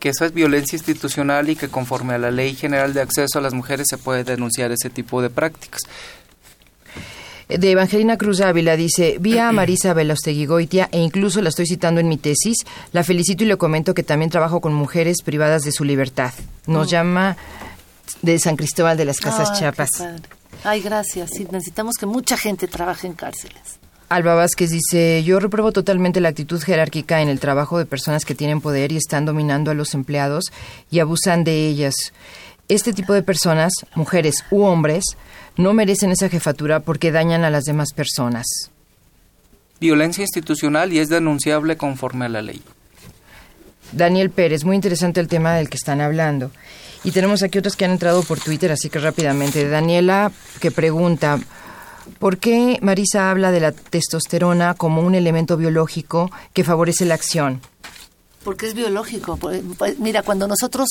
[0.00, 3.40] que eso es violencia institucional y que conforme a la Ley General de Acceso a
[3.42, 5.80] las Mujeres se puede denunciar ese tipo de prácticas.
[7.48, 12.08] De Evangelina Cruz Ávila dice, vi a Marisa Goitia e incluso la estoy citando en
[12.08, 12.58] mi tesis,
[12.92, 16.32] la felicito y le comento que también trabajo con mujeres privadas de su libertad.
[16.66, 17.36] Nos llama
[18.22, 19.90] de San Cristóbal de las Casas Ay, Chiapas.
[20.64, 21.30] Ay, gracias.
[21.30, 23.78] Sí, necesitamos que mucha gente trabaje en cárceles.
[24.08, 28.36] Alba Vázquez dice, yo repruebo totalmente la actitud jerárquica en el trabajo de personas que
[28.36, 30.44] tienen poder y están dominando a los empleados
[30.92, 31.94] y abusan de ellas.
[32.68, 35.04] Este tipo de personas, mujeres u hombres,
[35.56, 38.46] no merecen esa jefatura porque dañan a las demás personas.
[39.80, 42.62] Violencia institucional y es denunciable conforme a la ley.
[43.92, 46.50] Daniel Pérez, muy interesante el tema del que están hablando.
[47.04, 49.68] Y tenemos aquí otros que han entrado por Twitter, así que rápidamente.
[49.68, 51.38] Daniela, que pregunta,
[52.18, 57.60] ¿por qué Marisa habla de la testosterona como un elemento biológico que favorece la acción?
[58.46, 59.36] Porque es biológico.
[59.36, 60.88] Pues, Mira, cuando nosotros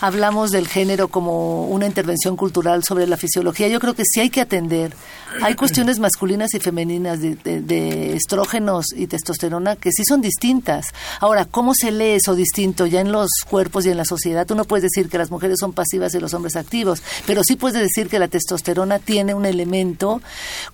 [0.00, 4.30] hablamos del género como una intervención cultural sobre la fisiología, yo creo que sí hay
[4.30, 4.94] que atender.
[5.42, 10.86] Hay cuestiones masculinas y femeninas de, de- de estrógenos y testosterona que sí son distintas.
[11.18, 14.46] Ahora, ¿cómo se lee eso distinto ya en los cuerpos y en la sociedad?
[14.46, 17.56] Tú no puedes decir que las mujeres son pasivas y los hombres activos, pero sí
[17.56, 20.22] puedes decir que la testosterona tiene un elemento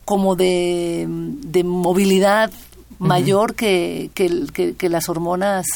[0.05, 2.51] como de, de movilidad
[3.09, 5.67] mayor que, que, que- que las hormonas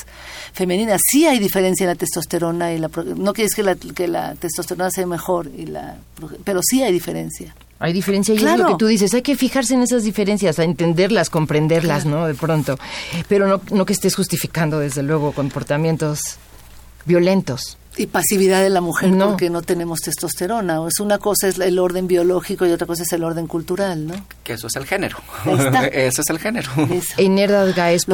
[0.53, 1.01] femeninas.
[1.11, 2.89] Sí hay diferencia en la testosterona y la...
[3.17, 5.97] No quiere decir que la, que la testosterona sea mejor, y la,
[6.45, 7.55] pero sí hay diferencia.
[7.81, 10.65] Hay diferencia y es lo que tú dices, hay que fijarse en esas diferencias, a
[10.65, 12.27] entenderlas, comprenderlas, ¿no?
[12.27, 12.79] De pronto.
[13.29, 16.21] Pero no, no que estés justificando, desde luego, comportamientos
[17.05, 17.77] violentos.
[17.97, 19.29] Y pasividad de la mujer No.
[19.31, 20.81] porque no tenemos testosterona.
[20.81, 24.07] O es una cosa es el orden biológico y otra cosa es el orden cultural,
[24.07, 24.15] ¿no?
[24.43, 25.19] Que eso es el género.
[25.45, 25.87] Ahí está.
[25.93, 26.71] Ese es el género.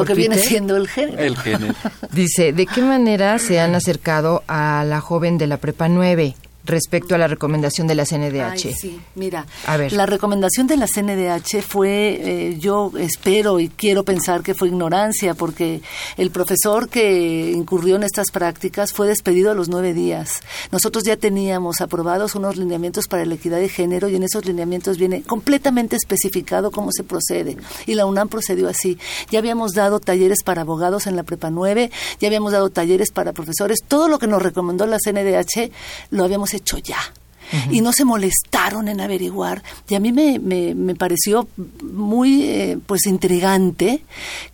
[0.01, 1.17] Lo que viene siendo el género.
[1.19, 1.73] El género.
[2.11, 6.35] dice, ¿de qué manera se han acercado a la joven de la prepa 9
[6.65, 8.65] respecto a la recomendación de la CNDH?
[8.65, 9.93] Ay, sí, mira, A ver.
[9.93, 15.33] la recomendación de la CNDH fue, eh, yo espero y quiero pensar que fue ignorancia,
[15.33, 15.81] porque
[16.17, 20.41] el profesor que incurrió en estas prácticas fue despedido a los nueve días.
[20.71, 24.97] Nosotros ya teníamos aprobados unos lineamientos para la equidad de género y en esos lineamientos
[24.97, 27.57] viene completamente especificado cómo se procede.
[27.85, 28.97] Y la UNAM procedió así.
[29.29, 33.33] Ya habíamos dado talleres para abogados en la prepa 9, ya habíamos dado talleres para
[33.33, 35.71] profesores, todo lo que nos recomendó la CNDH
[36.11, 37.20] lo habíamos hecho 说呀。
[37.69, 39.63] Y no se molestaron en averiguar.
[39.87, 41.47] Y a mí me, me, me pareció
[41.81, 44.03] muy eh, pues intrigante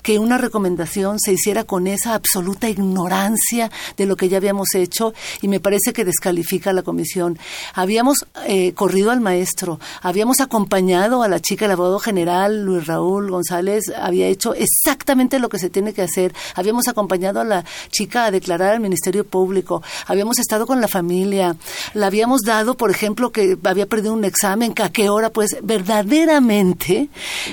[0.01, 5.13] que una recomendación se hiciera con esa absoluta ignorancia de lo que ya habíamos hecho
[5.41, 7.37] y me parece que descalifica a la comisión.
[7.73, 13.29] Habíamos eh, corrido al maestro, habíamos acompañado a la chica, el abogado general Luis Raúl
[13.29, 16.33] González, había hecho exactamente lo que se tiene que hacer.
[16.55, 21.55] Habíamos acompañado a la chica a declarar al Ministerio Público, habíamos estado con la familia,
[21.93, 25.57] la habíamos dado por por ejemplo, que había perdido un examen, a qué hora, pues
[25.61, 27.09] verdaderamente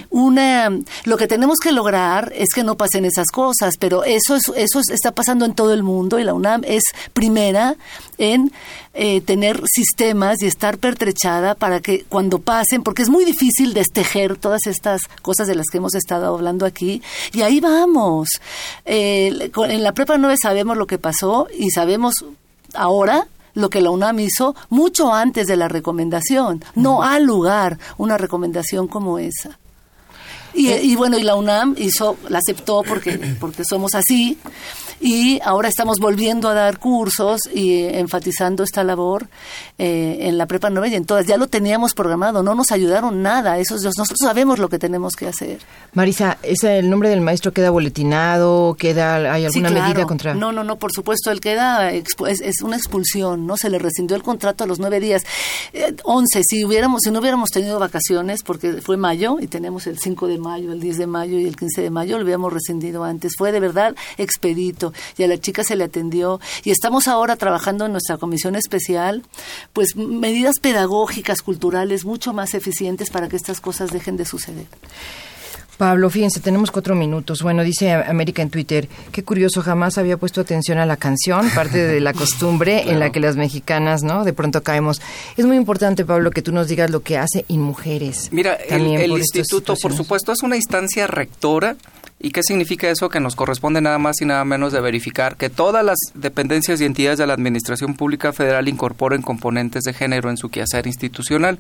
[0.08, 0.70] una
[1.02, 4.78] lo que tenemos que lograr es que no pasen esas cosas, pero eso es, eso
[4.78, 7.74] está pasando en todo el mundo y la UNAM es primera
[8.16, 8.52] en
[8.92, 14.36] eh, tener sistemas y estar pertrechada para que cuando pasen, porque es muy difícil destejer
[14.36, 18.28] todas estas cosas de las que hemos estado hablando aquí, y ahí vamos.
[18.84, 22.24] Eh, en la prepa 9 sabemos lo que pasó y sabemos
[22.72, 26.64] ahora lo que la UNAM hizo mucho antes de la recomendación.
[26.74, 29.58] No ha lugar una recomendación como esa.
[30.52, 34.38] Y, y, bueno, y la UNAM hizo, la aceptó porque, porque somos así,
[35.00, 39.28] y ahora estamos volviendo a dar cursos y enfatizando esta labor
[39.78, 41.26] eh, en la prepa 9 y en todas.
[41.26, 45.26] Ya lo teníamos programado, no nos ayudaron nada, eso, nosotros sabemos lo que tenemos que
[45.26, 45.58] hacer.
[45.92, 48.74] Marisa, ¿ese, ¿el nombre del maestro queda boletinado?
[48.78, 50.34] queda ¿Hay alguna medida contra...?
[50.34, 52.06] No, no, no, por supuesto, él queda, es,
[52.40, 53.56] es, una expulsión, ¿no?
[53.56, 55.22] Se le rescindió el contrato a los nueve días.
[55.72, 59.98] Eh, once, si, hubiéramos, si no hubiéramos tenido vacaciones, porque fue mayo y tenemos el
[59.98, 63.04] 5 de mayo, el 10 de mayo y el 15 de mayo, lo hubiéramos rescindido
[63.04, 63.34] antes.
[63.36, 64.83] Fue de verdad expedito
[65.16, 69.22] y a la chica se le atendió y estamos ahora trabajando en nuestra comisión especial,
[69.72, 74.66] pues medidas pedagógicas, culturales mucho más eficientes para que estas cosas dejen de suceder.
[75.76, 77.42] Pablo, fíjense, tenemos cuatro minutos.
[77.42, 81.78] Bueno, dice América en Twitter, qué curioso, jamás había puesto atención a la canción, parte
[81.78, 84.24] de la costumbre en la que las mexicanas, ¿no?
[84.24, 85.00] De pronto caemos.
[85.36, 88.28] Es muy importante, Pablo, que tú nos digas lo que hace Mujeres.
[88.30, 91.76] Mira, el instituto, por supuesto, es una instancia rectora
[92.20, 93.08] ¿Y qué significa eso?
[93.08, 96.84] Que nos corresponde nada más y nada menos de verificar que todas las dependencias y
[96.84, 101.58] entidades de la Administración Pública Federal incorporen componentes de género en su quehacer institucional.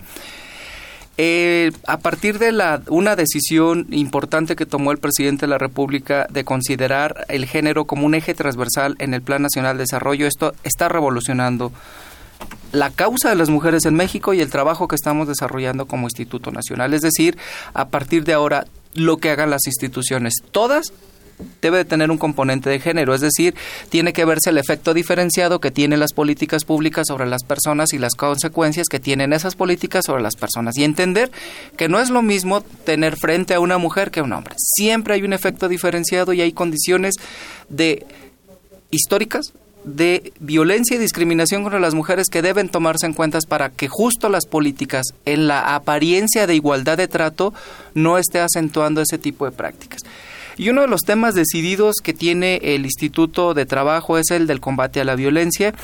[1.16, 6.26] Eh, a partir de la, una decisión importante que tomó el presidente de la República
[6.28, 10.54] de considerar el género como un eje transversal en el Plan Nacional de Desarrollo, esto
[10.64, 11.72] está revolucionando
[12.72, 16.50] la causa de las mujeres en México y el trabajo que estamos desarrollando como Instituto
[16.50, 16.92] Nacional.
[16.94, 17.38] Es decir,
[17.74, 20.92] a partir de ahora, lo que hagan las instituciones, todas
[21.60, 23.54] debe de tener un componente de género, es decir,
[23.88, 27.98] tiene que verse el efecto diferenciado que tienen las políticas públicas sobre las personas y
[27.98, 31.30] las consecuencias que tienen esas políticas sobre las personas y entender
[31.76, 34.54] que no es lo mismo tener frente a una mujer que a un hombre.
[34.58, 37.14] Siempre hay un efecto diferenciado y hay condiciones
[37.68, 38.06] de
[38.90, 39.52] históricas
[39.84, 44.28] de violencia y discriminación contra las mujeres que deben tomarse en cuenta para que justo
[44.28, 47.52] las políticas, en la apariencia de igualdad de trato,
[47.94, 50.02] no esté acentuando ese tipo de prácticas.
[50.56, 54.60] Y uno de los temas decididos que tiene el Instituto de Trabajo es el del
[54.60, 55.74] combate a la violencia.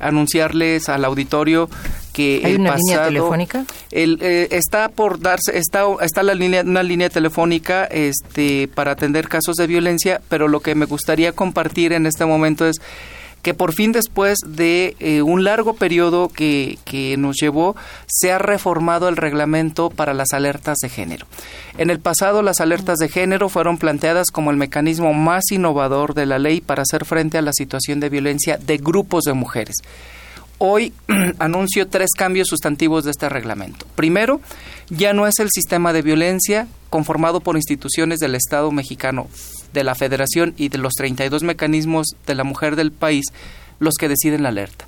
[0.00, 1.68] Anunciarles al auditorio
[2.12, 3.64] que ¿Hay una línea telefónica?
[3.90, 9.28] El, eh, está por darse, está, está la línea, una línea telefónica este, para atender
[9.28, 12.76] casos de violencia, pero lo que me gustaría compartir en este momento es
[13.48, 17.76] que por fin después de eh, un largo periodo que, que nos llevó,
[18.06, 21.26] se ha reformado el reglamento para las alertas de género.
[21.78, 26.26] En el pasado, las alertas de género fueron planteadas como el mecanismo más innovador de
[26.26, 29.76] la ley para hacer frente a la situación de violencia de grupos de mujeres.
[30.58, 30.92] Hoy
[31.38, 33.86] anuncio tres cambios sustantivos de este reglamento.
[33.94, 34.42] Primero,
[34.90, 39.26] ya no es el sistema de violencia conformado por instituciones del Estado mexicano
[39.72, 43.26] de la Federación y de los 32 mecanismos de la mujer del país
[43.80, 44.86] los que deciden la alerta.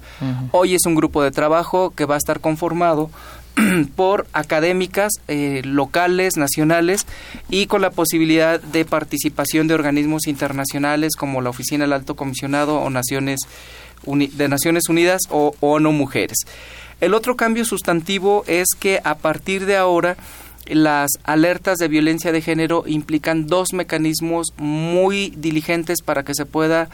[0.50, 3.10] Hoy es un grupo de trabajo que va a estar conformado
[3.96, 7.06] por académicas eh, locales, nacionales
[7.48, 12.80] y con la posibilidad de participación de organismos internacionales como la Oficina del Alto Comisionado
[12.80, 13.40] o Naciones
[14.04, 16.38] de Naciones Unidas o ONU Mujeres.
[17.00, 20.16] El otro cambio sustantivo es que a partir de ahora
[20.70, 26.88] las alertas de violencia de género implican dos mecanismos muy diligentes para que se pueda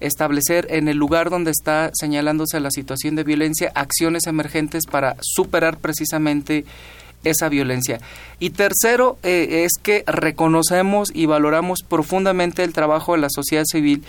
[0.00, 5.78] establecer en el lugar donde está señalándose la situación de violencia acciones emergentes para superar
[5.78, 6.64] precisamente
[7.24, 8.00] esa violencia.
[8.40, 14.02] Y tercero, eh, es que reconocemos y valoramos profundamente el trabajo de la sociedad civil.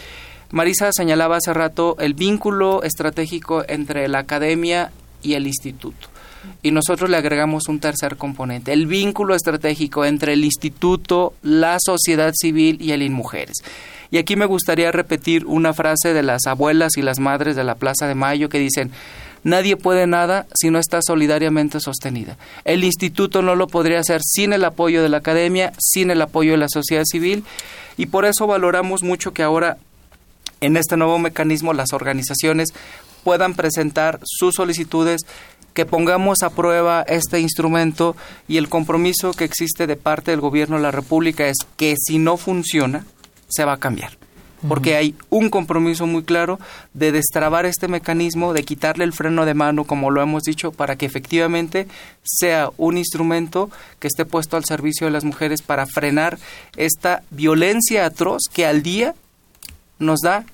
[0.50, 6.13] Marisa señalaba hace rato el vínculo estratégico entre la academia y el instituto
[6.62, 12.34] y nosotros le agregamos un tercer componente, el vínculo estratégico entre el instituto, la sociedad
[12.36, 13.64] civil y el INMUJERES.
[14.12, 17.76] Y aquí me gustaría repetir una frase de las abuelas y las madres de la
[17.76, 18.92] Plaza de Mayo que dicen,
[19.44, 22.38] Nadie puede nada si no está solidariamente sostenida.
[22.64, 26.52] El instituto no lo podría hacer sin el apoyo de la academia, sin el apoyo
[26.52, 27.44] de la sociedad civil,
[27.98, 29.78] y por eso valoramos mucho que ahora
[30.62, 32.70] en este nuevo mecanismo las organizaciones
[33.24, 35.22] puedan presentar sus solicitudes
[35.74, 38.16] que pongamos a prueba este instrumento
[38.48, 42.20] y el compromiso que existe de parte del gobierno de la República es que si
[42.20, 43.06] no funciona,
[43.48, 44.18] se va a cambiar.
[44.68, 46.58] porque hay un compromiso muy claro
[46.94, 50.96] de destrabar este mecanismo, de quitarle el freno de mano, como lo hemos dicho, para
[50.96, 51.86] que efectivamente
[52.24, 53.70] sea un instrumento
[54.00, 56.40] que esté puesto al servicio de las mujeres para frenar
[56.78, 59.16] esta violencia atroz que al día
[60.00, 60.46] nos da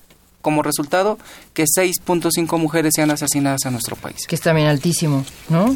[0.42, 1.18] como resultado
[1.54, 4.26] que 6.5 mujeres sean asesinadas en nuestro país.
[4.28, 5.76] Que es también altísimo, ¿no?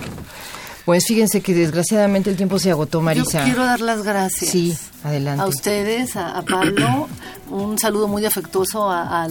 [0.85, 3.39] Pues fíjense que desgraciadamente el tiempo se agotó, Marisa.
[3.39, 4.51] Yo quiero dar las gracias.
[4.51, 5.41] Sí, adelante.
[5.41, 7.07] A ustedes, a, Pablo,
[7.49, 9.27] un saludo muy afectuoso a,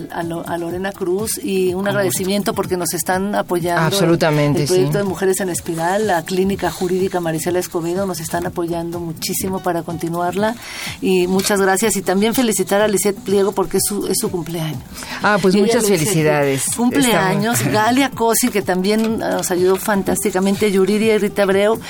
[0.59, 3.83] Lorena Cruz y un agradecimiento porque nos están apoyando.
[3.83, 8.99] Absolutamente, el proyecto de Mujeres en Espiral, la clínica jurídica Marisela Escobedo nos están apoyando
[8.99, 10.55] muchísimo para continuarla
[11.03, 14.81] y muchas gracias y también felicitar a Lisette Pliego porque es su, es su cumpleaños.
[15.23, 16.65] Ah, pues muchas felicidades.
[16.77, 21.81] Cumpleaños, Galia Cosi que también nos ayudó fantásticamente, Yuridia y Rita Abreu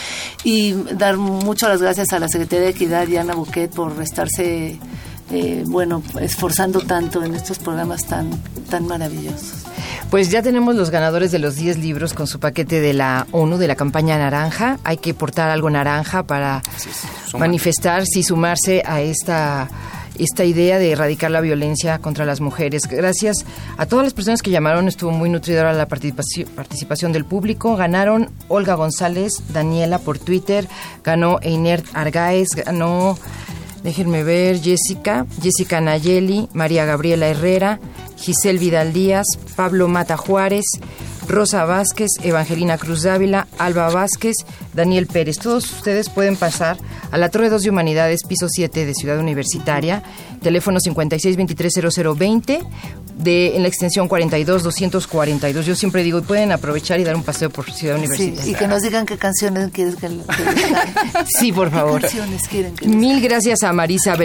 [0.45, 4.79] y dar muchas las gracias a la Secretaría de Equidad y Ana Buquet por estarse
[5.31, 8.31] eh, bueno, esforzando tanto en estos programas tan,
[8.69, 9.65] tan maravillosos.
[10.11, 13.57] Pues ya tenemos los ganadores de los 10 libros con su paquete de la ONU,
[13.57, 14.79] de la campaña naranja.
[14.85, 16.61] Hay que portar algo naranja para
[17.39, 19.71] manifestarse y sumarse a esta
[20.19, 22.83] esta idea de erradicar la violencia contra las mujeres.
[22.89, 23.45] Gracias
[23.77, 27.77] a todas las personas que llamaron, estuvo muy nutridora la participación, del público.
[27.77, 30.69] Ganaron Olga González, Daniela por Twitter,
[31.03, 33.19] ganó Einer Argaez, ganó,
[33.83, 37.81] déjenme ver, Jessica, Jessica Nayeli, María Gabriela Herrera,
[38.17, 40.65] Giselle Vidal Díaz, Pablo Mata Juárez,
[41.29, 44.37] Rosa Vázquez, Evangelina Cruz Dávila, Alba Vázquez,
[44.75, 45.39] Daniel Pérez.
[45.39, 46.77] Todos ustedes pueden pasar
[47.11, 50.03] a la Torre 2 de Humanidades, piso 7 de Ciudad Universitaria,
[50.43, 52.67] teléfono 56230020,
[53.17, 55.67] de, en la extensión 42242.
[55.67, 58.51] Yo siempre digo, pueden aprovechar y dar un paseo por Ciudad Universitaria.
[58.51, 60.09] y que nos digan qué canciones quieren que,
[61.39, 62.01] Sí, por favor.
[62.01, 64.17] ¿Qué canciones quieren que Mil gracias a Marisa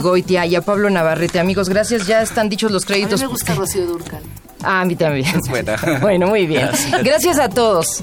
[0.00, 1.40] Goitia y a Pablo Navarrete.
[1.40, 2.06] Amigos, gracias.
[2.06, 3.14] Ya están dichos los créditos.
[3.14, 4.22] A mí me gusta Rocío Durcal.
[4.64, 5.26] Ah, a mí también.
[6.00, 6.68] Bueno, muy bien.
[7.02, 7.38] Gracias.
[7.38, 8.02] a todos.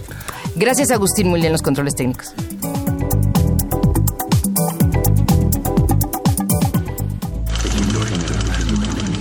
[0.55, 2.33] Gracias a Agustín Muy en los controles técnicos.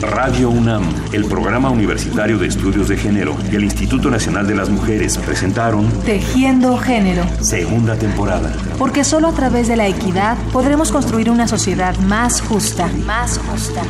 [0.01, 0.83] Radio UNAM,
[1.13, 5.89] el Programa Universitario de Estudios de Género y el Instituto Nacional de las Mujeres presentaron
[6.05, 7.25] Tejiendo Género.
[7.41, 8.53] Segunda temporada.
[8.79, 12.89] Porque solo a través de la equidad podremos construir una sociedad más justa.
[13.07, 13.83] Más justa.